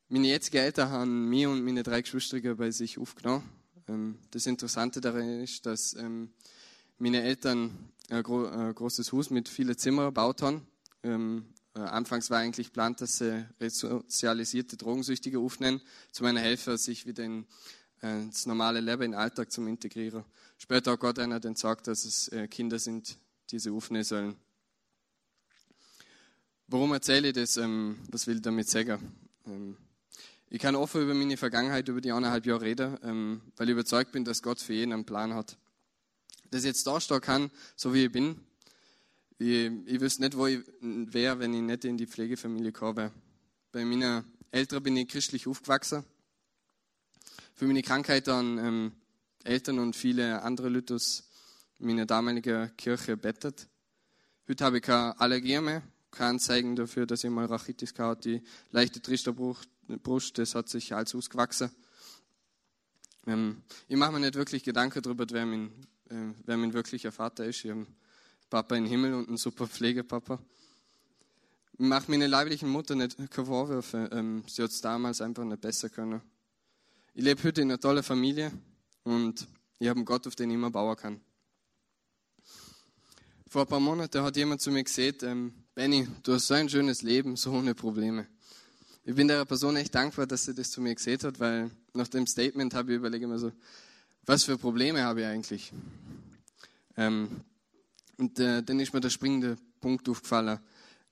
Meine 0.09 0.27
jetzigen 0.27 0.57
Eltern 0.57 0.89
haben 0.89 1.29
mich 1.29 1.45
und 1.45 1.63
meine 1.63 1.83
drei 1.83 2.01
Geschwister 2.01 2.39
bei 2.55 2.71
sich 2.71 2.97
aufgenommen. 2.97 3.47
Ähm, 3.87 4.17
das 4.31 4.47
Interessante 4.47 5.01
daran 5.01 5.43
ist, 5.43 5.67
dass 5.67 5.93
ähm, 5.93 6.31
meine 6.97 7.21
Eltern 7.21 7.77
ein 8.09 8.23
großes 8.23 9.11
Haus 9.11 9.29
mit 9.29 9.49
vielen 9.49 9.77
Zimmern 9.77 10.05
gebaut 10.05 10.41
haben. 10.41 10.65
Äh, 11.75 11.79
anfangs 11.79 12.29
war 12.29 12.39
eigentlich 12.39 12.67
geplant, 12.67 13.01
dass 13.01 13.17
sie 13.17 13.45
resozialisierte 13.59 14.77
Drogensüchtige 14.77 15.39
aufnehmen, 15.39 15.81
zu 16.11 16.23
meiner 16.23 16.39
helfen, 16.39 16.77
sich 16.77 17.05
wieder 17.05 17.23
in, 17.23 17.45
äh, 18.01 18.21
ins 18.21 18.45
normale 18.45 18.79
Leben, 18.79 19.03
in 19.03 19.11
den 19.11 19.19
Alltag 19.19 19.51
zu 19.51 19.65
integrieren. 19.65 20.23
Später 20.57 20.93
hat 20.93 20.99
Gott 21.01 21.19
einer 21.19 21.39
dann 21.39 21.53
gesagt, 21.53 21.87
dass 21.87 22.05
es 22.05 22.29
äh, 22.29 22.47
Kinder 22.47 22.79
sind, 22.79 23.17
die 23.51 23.59
sie 23.59 23.71
aufnehmen 23.71 24.05
sollen. 24.05 24.35
Warum 26.67 26.93
erzähle 26.93 27.27
ich 27.27 27.33
das? 27.33 27.57
Ähm, 27.57 27.99
was 28.09 28.25
will 28.25 28.37
ich 28.37 28.41
damit 28.41 28.69
sagen? 28.69 29.13
Ähm, 29.45 29.77
ich 30.49 30.61
kann 30.61 30.75
offen 30.75 31.01
über 31.01 31.13
meine 31.13 31.37
Vergangenheit, 31.37 31.87
über 31.89 31.99
die 31.99 32.11
eineinhalb 32.11 32.45
Jahre 32.45 32.61
reden, 32.61 32.97
ähm, 33.03 33.41
weil 33.57 33.67
ich 33.67 33.73
überzeugt 33.73 34.13
bin, 34.13 34.23
dass 34.23 34.41
Gott 34.41 34.61
für 34.61 34.73
jeden 34.73 34.93
einen 34.93 35.05
Plan 35.05 35.33
hat. 35.33 35.57
Dass 36.51 36.61
ich 36.61 36.67
jetzt 36.67 36.87
da 36.87 37.01
stehen 37.01 37.19
kann, 37.19 37.51
so 37.75 37.93
wie 37.93 38.05
ich 38.05 38.11
bin, 38.11 38.39
ich, 39.37 39.71
ich 39.85 39.99
wüsste 39.99 40.21
nicht, 40.21 40.37
wo 40.37 40.47
ich 40.47 40.61
wäre, 40.81 41.39
wenn 41.39 41.53
ich 41.53 41.61
nicht 41.61 41.85
in 41.85 41.97
die 41.97 42.07
Pflegefamilie 42.07 42.73
wäre. 42.73 43.11
Bei 43.71 43.83
meinen 43.83 44.23
Eltern 44.51 44.83
bin 44.83 44.95
ich 44.97 45.07
christlich 45.07 45.47
aufgewachsen. 45.47 46.03
Für 47.53 47.65
meine 47.65 47.81
Krankheit 47.81 48.27
haben 48.27 48.57
ähm, 48.57 48.91
Eltern 49.43 49.79
und 49.79 49.95
viele 49.95 50.41
andere 50.41 50.69
Leute 50.69 50.95
aus 50.95 51.23
meiner 51.79 52.05
damaligen 52.05 52.75
Kirche 52.77 53.17
bettet. 53.17 53.67
Heute 54.47 54.63
habe 54.63 54.77
ich 54.77 54.83
keine 54.83 55.19
Allergie 55.19 55.59
mehr, 55.59 55.83
keine 56.11 56.31
Anzeigen 56.31 56.75
dafür, 56.75 57.05
dass 57.05 57.23
ich 57.23 57.29
mal 57.29 57.45
Rachitis 57.45 57.93
gehabt 57.93 58.25
Die 58.25 58.41
leichte 58.71 59.01
Trichterbrust, 59.01 60.37
das 60.37 60.55
hat 60.55 60.69
sich 60.69 60.93
als 60.93 61.13
ausgewachsen. 61.15 61.69
Ähm, 63.27 63.63
ich 63.87 63.97
mache 63.97 64.13
mir 64.13 64.19
nicht 64.19 64.35
wirklich 64.35 64.63
Gedanken 64.63 65.01
darüber, 65.01 65.25
wer 65.29 65.45
mein, 65.45 65.67
äh, 66.09 66.33
wer 66.45 66.57
mein 66.57 66.73
wirklicher 66.73 67.11
Vater 67.11 67.45
ist. 67.45 67.65
Ich 67.65 67.71
habe 67.71 67.87
Papa 68.49 68.75
im 68.75 68.85
Himmel 68.85 69.13
und 69.13 69.27
einen 69.27 69.37
super 69.37 69.67
Pflegepapa. 69.67 70.39
Ich 71.73 71.79
mache 71.79 72.09
meine 72.09 72.27
leiblichen 72.27 72.69
Mutter 72.69 72.95
nicht 72.95 73.17
keine 73.31 73.47
Vorwürfe. 73.47 74.09
Ähm, 74.11 74.43
sie 74.47 74.63
hat 74.63 74.71
es 74.71 74.81
damals 74.81 75.19
einfach 75.21 75.43
nicht 75.43 75.61
besser 75.61 75.89
können. 75.89 76.21
Ich 77.13 77.23
lebe 77.23 77.43
heute 77.43 77.61
in 77.61 77.71
einer 77.71 77.79
tollen 77.79 78.03
Familie 78.03 78.51
und 79.03 79.47
ich 79.79 79.87
habe 79.87 79.97
einen 79.97 80.05
Gott, 80.05 80.25
auf 80.27 80.35
den 80.35 80.49
ich 80.49 80.55
immer 80.55 80.71
bauen 80.71 80.95
kann. 80.95 81.21
Vor 83.49 83.61
ein 83.63 83.67
paar 83.67 83.79
Monaten 83.79 84.21
hat 84.21 84.35
jemand 84.35 84.61
zu 84.61 84.71
mir 84.71 84.83
gesagt, 84.83 85.23
ähm, 85.23 85.53
Benny, 85.73 86.07
du 86.23 86.33
hast 86.33 86.47
so 86.47 86.53
ein 86.53 86.69
schönes 86.69 87.01
Leben, 87.01 87.35
so 87.35 87.51
ohne 87.51 87.75
Probleme. 87.75 88.27
Ich 89.03 89.15
bin 89.15 89.27
der 89.27 89.45
Person 89.45 89.75
echt 89.75 89.93
dankbar, 89.93 90.25
dass 90.27 90.45
sie 90.45 90.53
das 90.53 90.71
zu 90.71 90.81
mir 90.81 90.95
gesagt 90.95 91.23
hat, 91.23 91.39
weil 91.39 91.69
nach 91.93 92.07
dem 92.07 92.25
Statement 92.25 92.73
habe 92.73 92.91
ich 92.91 92.97
überlegt 92.97 93.27
mir 93.27 93.37
so, 93.37 93.51
was 94.25 94.43
für 94.43 94.57
Probleme 94.57 95.03
habe 95.03 95.21
ich 95.21 95.27
eigentlich? 95.27 95.71
Ähm, 96.97 97.29
und 98.17 98.39
äh, 98.39 98.63
dann 98.63 98.79
ist 98.79 98.93
mir 98.93 99.01
der 99.01 99.09
springende 99.09 99.57
Punkt 99.81 100.07
aufgefallen. 100.09 100.59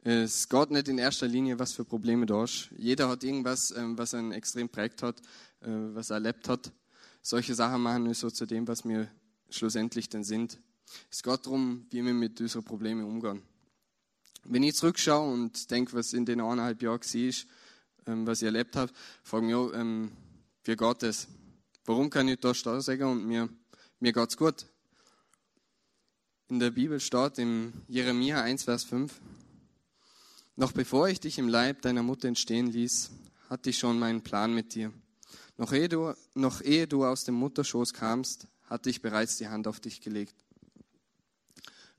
Es 0.01 0.49
geht 0.49 0.71
nicht 0.71 0.89
in 0.89 0.97
erster 0.97 1.27
Linie, 1.27 1.57
was 1.59 1.73
für 1.73 1.85
Probleme 1.85 2.25
du 2.25 2.35
hast. 2.35 2.69
Jeder 2.77 3.07
hat 3.07 3.23
irgendwas, 3.23 3.71
ähm, 3.71 3.97
was 3.97 4.13
einen 4.13 4.33
extrem 4.33 4.67
prägt 4.67 5.01
hat, 5.01 5.19
äh, 5.61 5.67
was 5.67 6.09
er 6.09 6.15
erlebt 6.15 6.49
hat. 6.49 6.71
Solche 7.21 7.55
Sachen 7.55 7.81
machen 7.81 8.05
wir 8.05 8.13
so 8.13 8.29
zu 8.29 8.45
dem, 8.45 8.67
was 8.67 8.83
wir 8.83 9.09
schlussendlich 9.49 10.09
denn 10.09 10.25
sind. 10.25 10.59
Es 11.09 11.23
geht 11.23 11.45
darum, 11.45 11.85
wie 11.89 12.03
wir 12.03 12.13
mit 12.13 12.41
unseren 12.41 12.63
Problemen 12.63 13.05
umgehen. 13.05 13.41
Wenn 14.43 14.63
ich 14.63 14.75
zurückschaue 14.75 15.31
und 15.31 15.71
denke, 15.71 15.93
was 15.93 16.11
in 16.11 16.25
den 16.25 16.41
eineinhalb 16.41 16.81
Jahren 16.81 16.99
war, 16.99 17.33
ähm, 18.07 18.27
was 18.27 18.41
ich 18.41 18.45
erlebt 18.45 18.75
habe, 18.75 18.91
frage 19.23 19.45
mich, 19.45 19.55
auch, 19.55 19.71
ähm, 19.73 20.11
wie 20.65 20.75
geht 20.75 21.03
es? 21.03 21.27
Warum 21.85 22.09
kann 22.09 22.27
ich 22.27 22.39
da 22.39 22.53
stehen 22.53 23.03
und 23.03 23.25
mir, 23.25 23.47
mir 23.99 24.11
geht 24.11 24.29
es 24.29 24.35
gut? 24.35 24.65
In 26.49 26.59
der 26.59 26.71
Bibel 26.71 26.99
steht 26.99 27.39
im 27.39 27.71
Jeremia 27.87 28.41
1, 28.41 28.63
Vers 28.63 28.83
5, 28.83 29.21
noch 30.57 30.73
bevor 30.73 31.07
ich 31.07 31.21
dich 31.21 31.39
im 31.39 31.47
Leib 31.47 31.81
deiner 31.81 32.03
Mutter 32.03 32.27
entstehen 32.27 32.67
ließ, 32.67 33.11
hatte 33.49 33.69
ich 33.69 33.77
schon 33.77 33.97
meinen 33.97 34.21
Plan 34.21 34.53
mit 34.53 34.75
dir. 34.75 34.91
Noch 35.57 35.71
ehe 35.71 35.87
du, 35.87 36.13
noch 36.33 36.61
ehe 36.61 36.85
du 36.85 37.05
aus 37.05 37.23
dem 37.23 37.35
Mutterschoß 37.35 37.93
kamst, 37.93 38.47
hatte 38.63 38.89
ich 38.89 39.01
bereits 39.01 39.37
die 39.37 39.47
Hand 39.47 39.67
auf 39.67 39.79
dich 39.79 40.01
gelegt. 40.01 40.35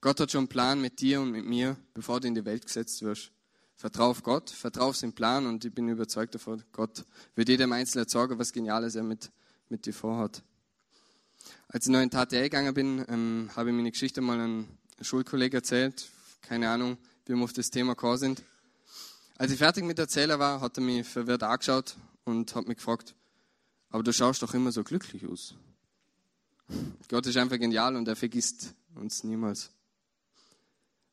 Gott 0.02 0.20
hat 0.20 0.30
schon 0.30 0.40
einen 0.40 0.48
Plan 0.48 0.80
mit 0.80 1.00
dir 1.00 1.22
und 1.22 1.30
mit 1.30 1.46
mir, 1.46 1.78
bevor 1.94 2.20
du 2.20 2.28
in 2.28 2.34
die 2.34 2.44
Welt 2.44 2.66
gesetzt 2.66 3.00
wirst. 3.02 3.32
Vertrau 3.76 4.10
auf 4.10 4.22
Gott, 4.22 4.50
vertrau 4.50 4.88
auf 4.88 4.96
seinen 4.96 5.14
Plan 5.14 5.46
und 5.46 5.64
ich 5.64 5.74
bin 5.74 5.88
überzeugt 5.88 6.34
davon, 6.34 6.62
Gott 6.70 7.04
wird 7.34 7.48
jedem 7.48 7.72
Einzelnen 7.72 8.06
sagen, 8.08 8.38
was 8.38 8.52
Geniales 8.52 8.94
er 8.94 9.04
mit, 9.04 9.32
mit 9.70 9.86
dir 9.86 9.94
vorhat. 9.94 10.42
Als 11.68 11.86
ich 11.86 11.92
neu 11.92 12.02
in 12.02 12.10
TTL 12.10 12.44
gegangen 12.44 12.74
bin, 12.74 13.04
ähm, 13.08 13.50
habe 13.56 13.70
ich 13.70 13.76
meine 13.76 13.90
Geschichte 13.90 14.20
mal 14.20 14.38
einem 14.38 14.68
Schulkollegen 15.00 15.56
erzählt. 15.56 16.08
Keine 16.42 16.70
Ahnung, 16.70 16.98
wie 17.26 17.34
wir 17.34 17.42
auf 17.42 17.52
das 17.52 17.70
Thema 17.70 17.94
gekommen 17.94 18.18
sind. 18.18 18.42
Als 19.36 19.50
ich 19.50 19.58
fertig 19.58 19.84
mit 19.84 19.98
Erzähler 19.98 20.38
war, 20.38 20.60
hat 20.60 20.78
er 20.78 20.82
mich 20.82 21.06
verwirrt 21.06 21.42
angeschaut 21.42 21.96
und 22.24 22.54
hat 22.54 22.68
mich 22.68 22.76
gefragt, 22.76 23.14
aber 23.90 24.02
du 24.02 24.12
schaust 24.12 24.42
doch 24.42 24.54
immer 24.54 24.70
so 24.70 24.84
glücklich 24.84 25.26
aus. 25.26 25.54
Gott 27.08 27.26
ist 27.26 27.36
einfach 27.36 27.58
genial 27.58 27.96
und 27.96 28.06
er 28.08 28.16
vergisst 28.16 28.74
uns 28.94 29.24
niemals. 29.24 29.70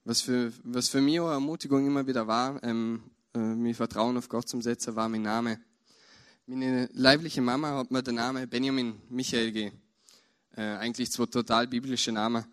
Was 0.04 0.22
für, 0.22 0.54
was 0.64 0.90
für 0.90 1.02
mich 1.02 1.20
auch 1.20 1.28
eine 1.28 1.36
Ermutigung 1.36 1.86
immer 1.86 2.06
wieder 2.08 2.28
war, 2.28 2.64
ähm, 2.64 3.04
äh, 3.34 3.40
mein 3.40 3.74
Vertrauen 3.74 4.18
auf 4.18 4.30
Gott 4.30 4.48
zum 4.48 4.62
Setzen, 4.62 4.96
war 4.96 5.10
mein 5.10 5.22
Name. 5.22 5.60
Meine 6.46 6.90
leibliche 6.94 7.42
Mama 7.42 7.78
hat 7.78 7.92
mir 7.92 8.04
den 8.04 8.16
Namen 8.16 8.50
Benjamin 8.50 9.02
Michael 9.10 9.52
gegeben. 9.52 9.81
Äh, 10.56 10.62
eigentlich 10.62 11.12
zwei 11.12 11.26
total 11.26 11.68
biblische 11.68 12.12
Namen. 12.12 12.46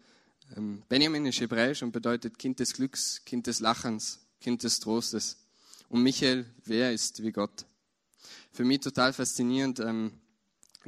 Ähm, 0.57 0.83
Benjamin 0.89 1.27
ist 1.27 1.41
hebräisch 1.41 1.83
und 1.83 1.93
bedeutet 1.93 2.39
Kind 2.39 2.61
des 2.61 2.73
Glücks, 2.75 3.25
Kind 3.25 3.47
des 3.47 3.61
Lachens, 3.61 4.21
Kind 4.41 4.63
des 4.63 4.81
Trostes. 4.81 5.37
Und 5.89 6.03
Michael, 6.03 6.47
wer 6.65 6.93
ist 6.93 7.23
wie 7.23 7.33
Gott? 7.33 7.67
Für 8.53 8.65
mich 8.65 8.81
total 8.81 9.13
faszinierend. 9.13 9.81
Ähm, 9.81 10.13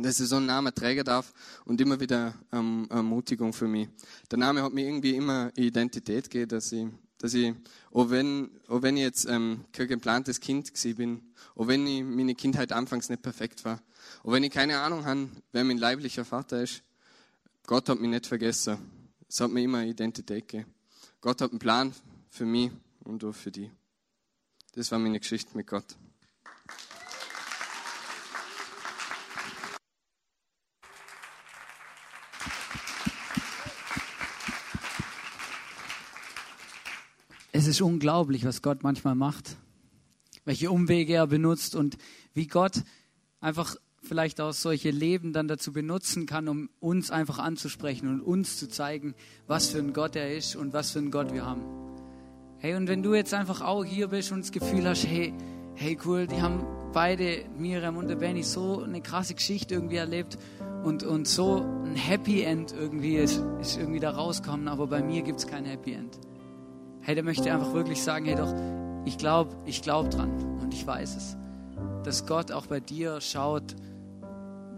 dass 0.03 0.21
ich 0.21 0.29
so 0.29 0.37
einen 0.37 0.47
Namen 0.47 0.75
tragen 0.75 1.05
darf 1.05 1.33
und 1.65 1.81
immer 1.81 1.99
wieder 2.01 2.35
ähm, 2.53 2.87
Ermutigung 2.91 3.53
für 3.53 3.69
mich. 3.69 3.89
Der 4.31 4.39
Name 4.39 4.63
hat 4.63 4.73
mir 4.73 4.87
irgendwie 4.87 5.17
immer 5.17 5.51
Identität 5.57 6.31
gegeben, 6.31 6.49
dass 6.49 6.73
ich, 6.73 6.87
dass 7.19 7.35
ich 7.35 7.55
auch, 7.91 8.11
wenn, 8.11 8.51
auch 8.69 8.83
wenn 8.83 8.97
ich 8.97 9.03
jetzt 9.03 9.27
ähm, 9.27 9.65
kein 9.73 9.89
geplantes 9.89 10.41
Kind 10.41 10.73
bin, 10.97 11.23
auch 11.55 11.67
wenn 11.67 11.87
ich 11.87 12.03
meine 12.03 12.35
Kindheit 12.35 12.73
anfangs 12.73 13.09
nicht 13.09 13.23
perfekt 13.23 13.65
war, 13.65 13.81
auch 14.23 14.33
wenn 14.33 14.45
ich 14.45 14.53
keine 14.53 14.79
Ahnung 14.79 15.05
habe, 15.05 15.29
wer 15.53 15.65
mein 15.65 15.79
leiblicher 15.79 16.25
Vater 16.25 16.63
ist, 16.63 16.83
Gott 17.71 17.89
hat 17.89 18.01
mich 18.01 18.11
nicht 18.11 18.27
vergessen. 18.27 18.79
Es 19.29 19.41
hat 19.41 19.53
mir 19.53 19.63
immer 19.63 19.85
Identität 19.85 20.49
gegeben. 20.49 20.75
Gott 21.21 21.41
hat 21.41 21.51
einen 21.51 21.61
Plan 21.61 21.95
für 22.29 22.45
mich 22.45 22.73
und 23.05 23.23
auch 23.23 23.33
für 23.33 23.53
die. 23.53 23.71
Das 24.73 24.91
war 24.91 24.99
meine 24.99 25.21
Geschichte 25.21 25.57
mit 25.57 25.69
Gott. 25.69 25.85
Es 37.53 37.69
ist 37.69 37.81
unglaublich, 37.81 38.45
was 38.45 38.63
Gott 38.63 38.83
manchmal 38.83 39.15
macht, 39.15 39.57
welche 40.45 40.73
Umwege 40.73 41.15
er 41.15 41.29
benutzt 41.29 41.77
und 41.77 41.99
wie 42.35 42.49
Gott 42.49 42.83
einfach 43.39 43.77
vielleicht 44.11 44.41
auch 44.41 44.53
solche 44.53 44.91
Leben 44.91 45.33
dann 45.33 45.47
dazu 45.47 45.73
benutzen 45.73 46.27
kann, 46.27 46.49
um 46.49 46.69
uns 46.81 47.13
einfach 47.13 47.39
anzusprechen 47.39 48.09
und 48.09 48.21
uns 48.21 48.59
zu 48.59 48.69
zeigen, 48.69 49.15
was 49.47 49.69
für 49.69 49.79
ein 49.79 49.93
Gott 49.93 50.17
er 50.17 50.37
ist 50.37 50.57
und 50.57 50.73
was 50.73 50.91
für 50.91 50.99
ein 50.99 51.13
Gott 51.13 51.33
wir 51.33 51.47
haben. 51.47 51.63
Hey, 52.59 52.75
und 52.75 52.89
wenn 52.89 53.05
du 53.05 53.15
jetzt 53.15 53.33
einfach 53.33 53.61
auch 53.61 53.85
hier 53.85 54.09
bist 54.09 54.33
und 54.33 54.41
das 54.41 54.51
Gefühl 54.51 54.85
hast, 54.89 55.07
hey, 55.07 55.33
hey 55.77 55.97
cool, 56.05 56.27
die 56.27 56.43
haben 56.43 56.67
beide, 56.93 57.45
Miriam 57.57 57.97
und 57.97 58.09
der 58.09 58.17
Benny, 58.17 58.43
so 58.43 58.83
eine 58.83 59.01
krasse 59.01 59.35
Geschichte 59.35 59.75
irgendwie 59.75 59.97
erlebt 59.97 60.39
und, 60.83 61.05
und 61.05 61.29
so 61.29 61.65
ein 61.85 61.95
Happy 61.95 62.43
End 62.43 62.75
irgendwie 62.77 63.15
ist, 63.15 63.41
ist 63.61 63.79
irgendwie 63.79 64.01
da 64.01 64.11
rausgekommen, 64.11 64.67
aber 64.67 64.89
bei 64.89 65.05
mir 65.05 65.23
gibt 65.23 65.39
es 65.39 65.47
kein 65.47 65.65
Happy 65.65 65.93
End 65.93 66.19
hey, 67.03 67.15
der 67.15 67.25
möchte 67.25 67.53
einfach 67.53 67.73
wirklich 67.73 68.03
sagen, 68.03 68.27
hey 68.27 68.37
doch, 68.37 68.55
ich 69.05 69.19
glaube 69.19 69.57
ich 69.65 69.83
glaub 69.83 70.11
dran 70.11 70.31
und 70.61 70.73
ich 70.75 70.87
weiß 70.87 71.17
es, 71.17 71.37
dass 72.05 72.27
Gott 72.27 72.53
auch 72.53 72.67
bei 72.67 72.81
dir 72.81 73.21
schaut, 73.21 73.75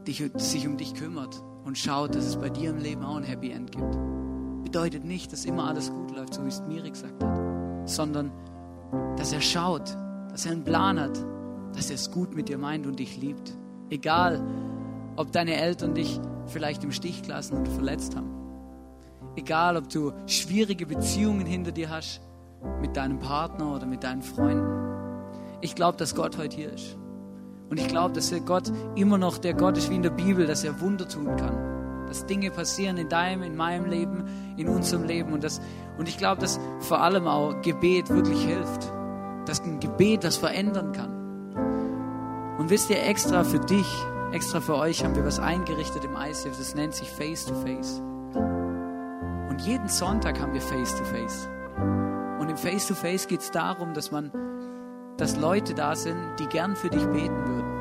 dich, 0.02 0.22
sich 0.36 0.66
um 0.66 0.76
dich 0.76 0.94
kümmert 0.94 1.42
und 1.64 1.78
schaut, 1.78 2.14
dass 2.14 2.26
es 2.26 2.36
bei 2.36 2.48
dir 2.48 2.70
im 2.70 2.78
Leben 2.78 3.04
auch 3.04 3.16
ein 3.16 3.24
Happy 3.24 3.50
End 3.50 3.72
gibt. 3.72 3.96
Bedeutet 4.64 5.04
nicht, 5.04 5.32
dass 5.32 5.44
immer 5.44 5.68
alles 5.68 5.90
gut 5.90 6.14
läuft, 6.14 6.34
so 6.34 6.44
wie 6.44 6.48
es 6.48 6.62
Miri 6.62 6.90
gesagt 6.90 7.22
hat, 7.22 7.88
sondern 7.88 8.30
dass 9.16 9.32
er 9.32 9.40
schaut, 9.40 9.96
dass 10.30 10.46
er 10.46 10.52
einen 10.52 10.64
Plan 10.64 10.98
hat, 10.98 11.18
dass 11.74 11.90
er 11.90 11.96
es 11.96 12.10
gut 12.10 12.34
mit 12.34 12.48
dir 12.48 12.58
meint 12.58 12.86
und 12.86 12.98
dich 12.98 13.16
liebt. 13.16 13.56
Egal, 13.90 14.42
ob 15.16 15.32
deine 15.32 15.56
Eltern 15.56 15.94
dich 15.94 16.20
vielleicht 16.46 16.84
im 16.84 16.92
Stich 16.92 17.22
gelassen 17.22 17.58
und 17.58 17.68
verletzt 17.68 18.16
haben 18.16 18.42
Egal, 19.34 19.78
ob 19.78 19.88
du 19.88 20.12
schwierige 20.26 20.84
Beziehungen 20.84 21.46
hinter 21.46 21.72
dir 21.72 21.88
hast 21.88 22.20
mit 22.80 22.96
deinem 22.96 23.18
Partner 23.18 23.74
oder 23.74 23.86
mit 23.86 24.04
deinen 24.04 24.22
Freunden. 24.22 25.58
Ich 25.62 25.74
glaube, 25.74 25.96
dass 25.96 26.14
Gott 26.14 26.36
heute 26.36 26.54
hier 26.54 26.72
ist. 26.72 26.98
Und 27.72 27.80
ich 27.80 27.88
glaube, 27.88 28.12
dass 28.12 28.30
Gott 28.44 28.70
immer 28.96 29.16
noch 29.16 29.38
der 29.38 29.54
Gott 29.54 29.78
ist 29.78 29.88
wie 29.88 29.96
in 29.96 30.02
der 30.02 30.10
Bibel, 30.10 30.46
dass 30.46 30.62
er 30.62 30.78
Wunder 30.82 31.08
tun 31.08 31.34
kann. 31.38 32.04
Dass 32.06 32.26
Dinge 32.26 32.50
passieren 32.50 32.98
in 32.98 33.08
deinem, 33.08 33.42
in 33.42 33.56
meinem 33.56 33.86
Leben, 33.86 34.24
in 34.58 34.68
unserem 34.68 35.04
Leben. 35.04 35.32
Und, 35.32 35.42
das, 35.42 35.58
und 35.96 36.06
ich 36.06 36.18
glaube, 36.18 36.38
dass 36.42 36.60
vor 36.80 37.00
allem 37.00 37.26
auch 37.26 37.62
Gebet 37.62 38.10
wirklich 38.10 38.44
hilft. 38.44 38.92
Dass 39.46 39.62
ein 39.62 39.80
Gebet 39.80 40.22
das 40.22 40.36
verändern 40.36 40.92
kann. 40.92 42.58
Und 42.58 42.68
wisst 42.68 42.90
ihr, 42.90 43.02
extra 43.06 43.42
für 43.42 43.60
dich, 43.60 43.88
extra 44.32 44.60
für 44.60 44.76
euch 44.76 45.02
haben 45.02 45.16
wir 45.16 45.24
was 45.24 45.38
eingerichtet 45.38 46.04
im 46.04 46.14
ICF. 46.14 46.58
Das 46.58 46.74
nennt 46.74 46.92
sich 46.92 47.08
Face 47.08 47.46
to 47.46 47.54
Face. 47.54 48.02
Und 49.48 49.62
jeden 49.62 49.88
Sonntag 49.88 50.38
haben 50.38 50.52
wir 50.52 50.60
Face-to-Face. 50.60 51.48
Und 52.38 52.50
im 52.50 52.56
Face-to-Face 52.58 53.28
geht 53.28 53.40
es 53.40 53.50
darum, 53.50 53.94
dass 53.94 54.10
man, 54.10 54.30
dass 55.16 55.36
Leute 55.36 55.74
da 55.74 55.94
sind, 55.94 56.16
die 56.38 56.46
gern 56.46 56.76
für 56.76 56.88
dich 56.88 57.04
beten 57.06 57.46
würden. 57.46 57.72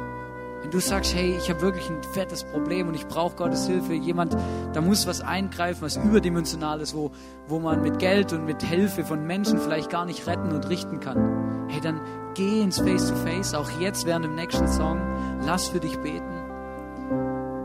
Wenn 0.61 0.69
du 0.69 0.79
sagst, 0.79 1.15
hey, 1.15 1.35
ich 1.37 1.49
habe 1.49 1.61
wirklich 1.61 1.89
ein 1.89 2.03
fettes 2.13 2.43
Problem 2.43 2.87
und 2.87 2.93
ich 2.93 3.07
brauche 3.07 3.35
Gottes 3.35 3.67
Hilfe, 3.67 3.93
jemand, 3.93 4.37
da 4.73 4.81
muss 4.81 5.07
was 5.07 5.21
eingreifen, 5.21 5.81
was 5.81 5.97
überdimensionales, 5.97 6.95
wo, 6.95 7.11
wo 7.47 7.59
man 7.59 7.81
mit 7.81 7.97
Geld 7.97 8.31
und 8.31 8.45
mit 8.45 8.61
Hilfe 8.61 9.03
von 9.03 9.25
Menschen 9.25 9.59
vielleicht 9.59 9.89
gar 9.89 10.05
nicht 10.05 10.27
retten 10.27 10.51
und 10.51 10.69
richten 10.69 10.99
kann. 10.99 11.67
Hey, 11.67 11.81
dann 11.81 11.99
geh 12.35 12.61
ins 12.61 12.79
Face-to-Face, 12.79 13.53
-face, 13.53 13.57
auch 13.57 13.79
jetzt 13.79 14.05
während 14.05 14.25
dem 14.25 14.35
nächsten 14.35 14.67
Song, 14.67 14.99
lass 15.45 15.69
für 15.69 15.79
dich 15.79 15.97
beten 15.97 16.41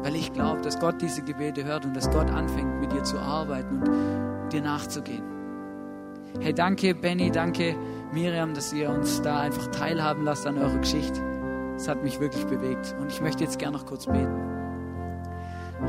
weil 0.07 0.15
ich 0.15 0.33
glaube, 0.33 0.61
dass 0.61 0.79
Gott 0.79 1.03
diese 1.03 1.21
Gebete 1.23 1.65
hört 1.65 1.85
und 1.85 1.97
dass 1.97 2.09
Gott 2.09 2.31
anfängt, 2.31 2.81
mit 2.81 2.93
dir 2.93 3.03
zu 3.03 3.19
arbeiten 3.19 3.83
und 3.83 4.53
dir 4.53 4.63
nachzugehen. 4.63 5.25
Hey, 6.39 6.55
danke, 6.55 6.95
Benny, 6.95 7.33
danke 7.33 7.75
Miriam, 8.13 8.55
dass 8.55 8.73
ihr 8.73 8.91
uns 8.91 9.23
da 9.23 9.41
einfach 9.41 9.67
teilhaben 9.69 10.25
lasst 10.25 10.47
an 10.47 10.59
eurer 10.59 10.79
Geschichte. 10.79 11.21
Das 11.75 11.89
hat 11.89 12.03
mich 12.03 12.21
wirklich 12.21 12.47
bewegt. 12.47 12.95
Und 13.01 13.13
ich 13.13 13.21
möchte 13.21 13.45
jetzt 13.45 13.59
gerne 13.59 13.77
noch 13.77 13.87
kurz 13.87 14.07
beten. 14.07 14.57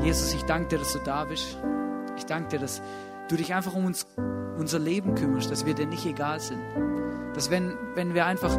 Jesus, 0.00 0.34
ich 0.34 0.44
danke 0.44 0.68
dir, 0.68 0.78
dass 0.78 0.92
du 0.92 0.98
da 1.04 1.24
bist. 1.24 1.58
Ich 2.16 2.26
danke 2.26 2.48
dir, 2.50 2.58
dass 2.58 2.82
du 3.28 3.36
dich 3.36 3.54
einfach 3.54 3.74
um 3.74 3.86
uns, 3.86 4.06
unser 4.58 4.78
Leben 4.78 5.14
kümmerst, 5.14 5.50
dass 5.50 5.64
wir 5.64 5.74
dir 5.74 5.86
nicht 5.86 6.04
egal 6.04 6.40
sind. 6.40 6.60
Dass 7.34 7.50
wenn, 7.50 7.74
wenn 7.94 8.14
wir 8.14 8.26
einfach, 8.26 8.56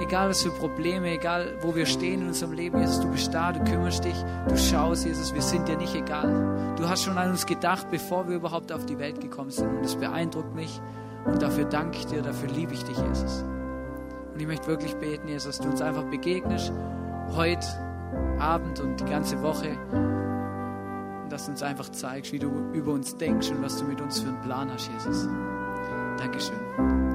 egal 0.00 0.30
was 0.30 0.42
für 0.42 0.50
Probleme, 0.50 1.10
egal 1.10 1.58
wo 1.60 1.74
wir 1.74 1.86
stehen 1.86 2.22
in 2.22 2.28
unserem 2.28 2.52
Leben, 2.52 2.80
Jesus, 2.80 3.00
du 3.00 3.08
bist 3.08 3.32
da, 3.32 3.52
du 3.52 3.62
kümmerst 3.64 4.04
dich, 4.04 4.16
du 4.48 4.56
schaust, 4.56 5.04
Jesus, 5.04 5.32
wir 5.34 5.42
sind 5.42 5.68
dir 5.68 5.76
nicht 5.76 5.94
egal. 5.94 6.74
Du 6.76 6.88
hast 6.88 7.04
schon 7.04 7.18
an 7.18 7.30
uns 7.30 7.46
gedacht, 7.46 7.86
bevor 7.90 8.28
wir 8.28 8.36
überhaupt 8.36 8.72
auf 8.72 8.84
die 8.86 8.98
Welt 8.98 9.20
gekommen 9.20 9.50
sind. 9.50 9.68
Und 9.68 9.84
das 9.84 9.96
beeindruckt 9.96 10.54
mich. 10.54 10.80
Und 11.24 11.42
dafür 11.42 11.64
danke 11.64 11.98
ich 11.98 12.06
dir, 12.06 12.22
dafür 12.22 12.48
liebe 12.48 12.74
ich 12.74 12.84
dich, 12.84 12.96
Jesus. 12.98 13.44
Und 14.32 14.40
ich 14.40 14.46
möchte 14.46 14.66
wirklich 14.66 14.94
beten, 14.96 15.28
Jesus, 15.28 15.56
dass 15.56 15.64
du 15.64 15.70
uns 15.70 15.80
einfach 15.80 16.04
begegnest, 16.04 16.72
heute 17.34 17.66
Abend 18.38 18.80
und 18.80 19.00
die 19.00 19.04
ganze 19.04 19.40
Woche. 19.42 19.76
Und 21.22 21.30
dass 21.30 21.46
du 21.46 21.52
uns 21.52 21.62
einfach 21.62 21.88
zeigst, 21.90 22.32
wie 22.32 22.38
du 22.38 22.50
über 22.72 22.92
uns 22.92 23.16
denkst 23.16 23.50
und 23.50 23.62
was 23.62 23.78
du 23.78 23.84
mit 23.84 24.00
uns 24.00 24.20
für 24.20 24.28
einen 24.28 24.40
Plan 24.42 24.70
hast, 24.72 24.90
Jesus. 24.92 25.28
Dankeschön. 26.18 27.13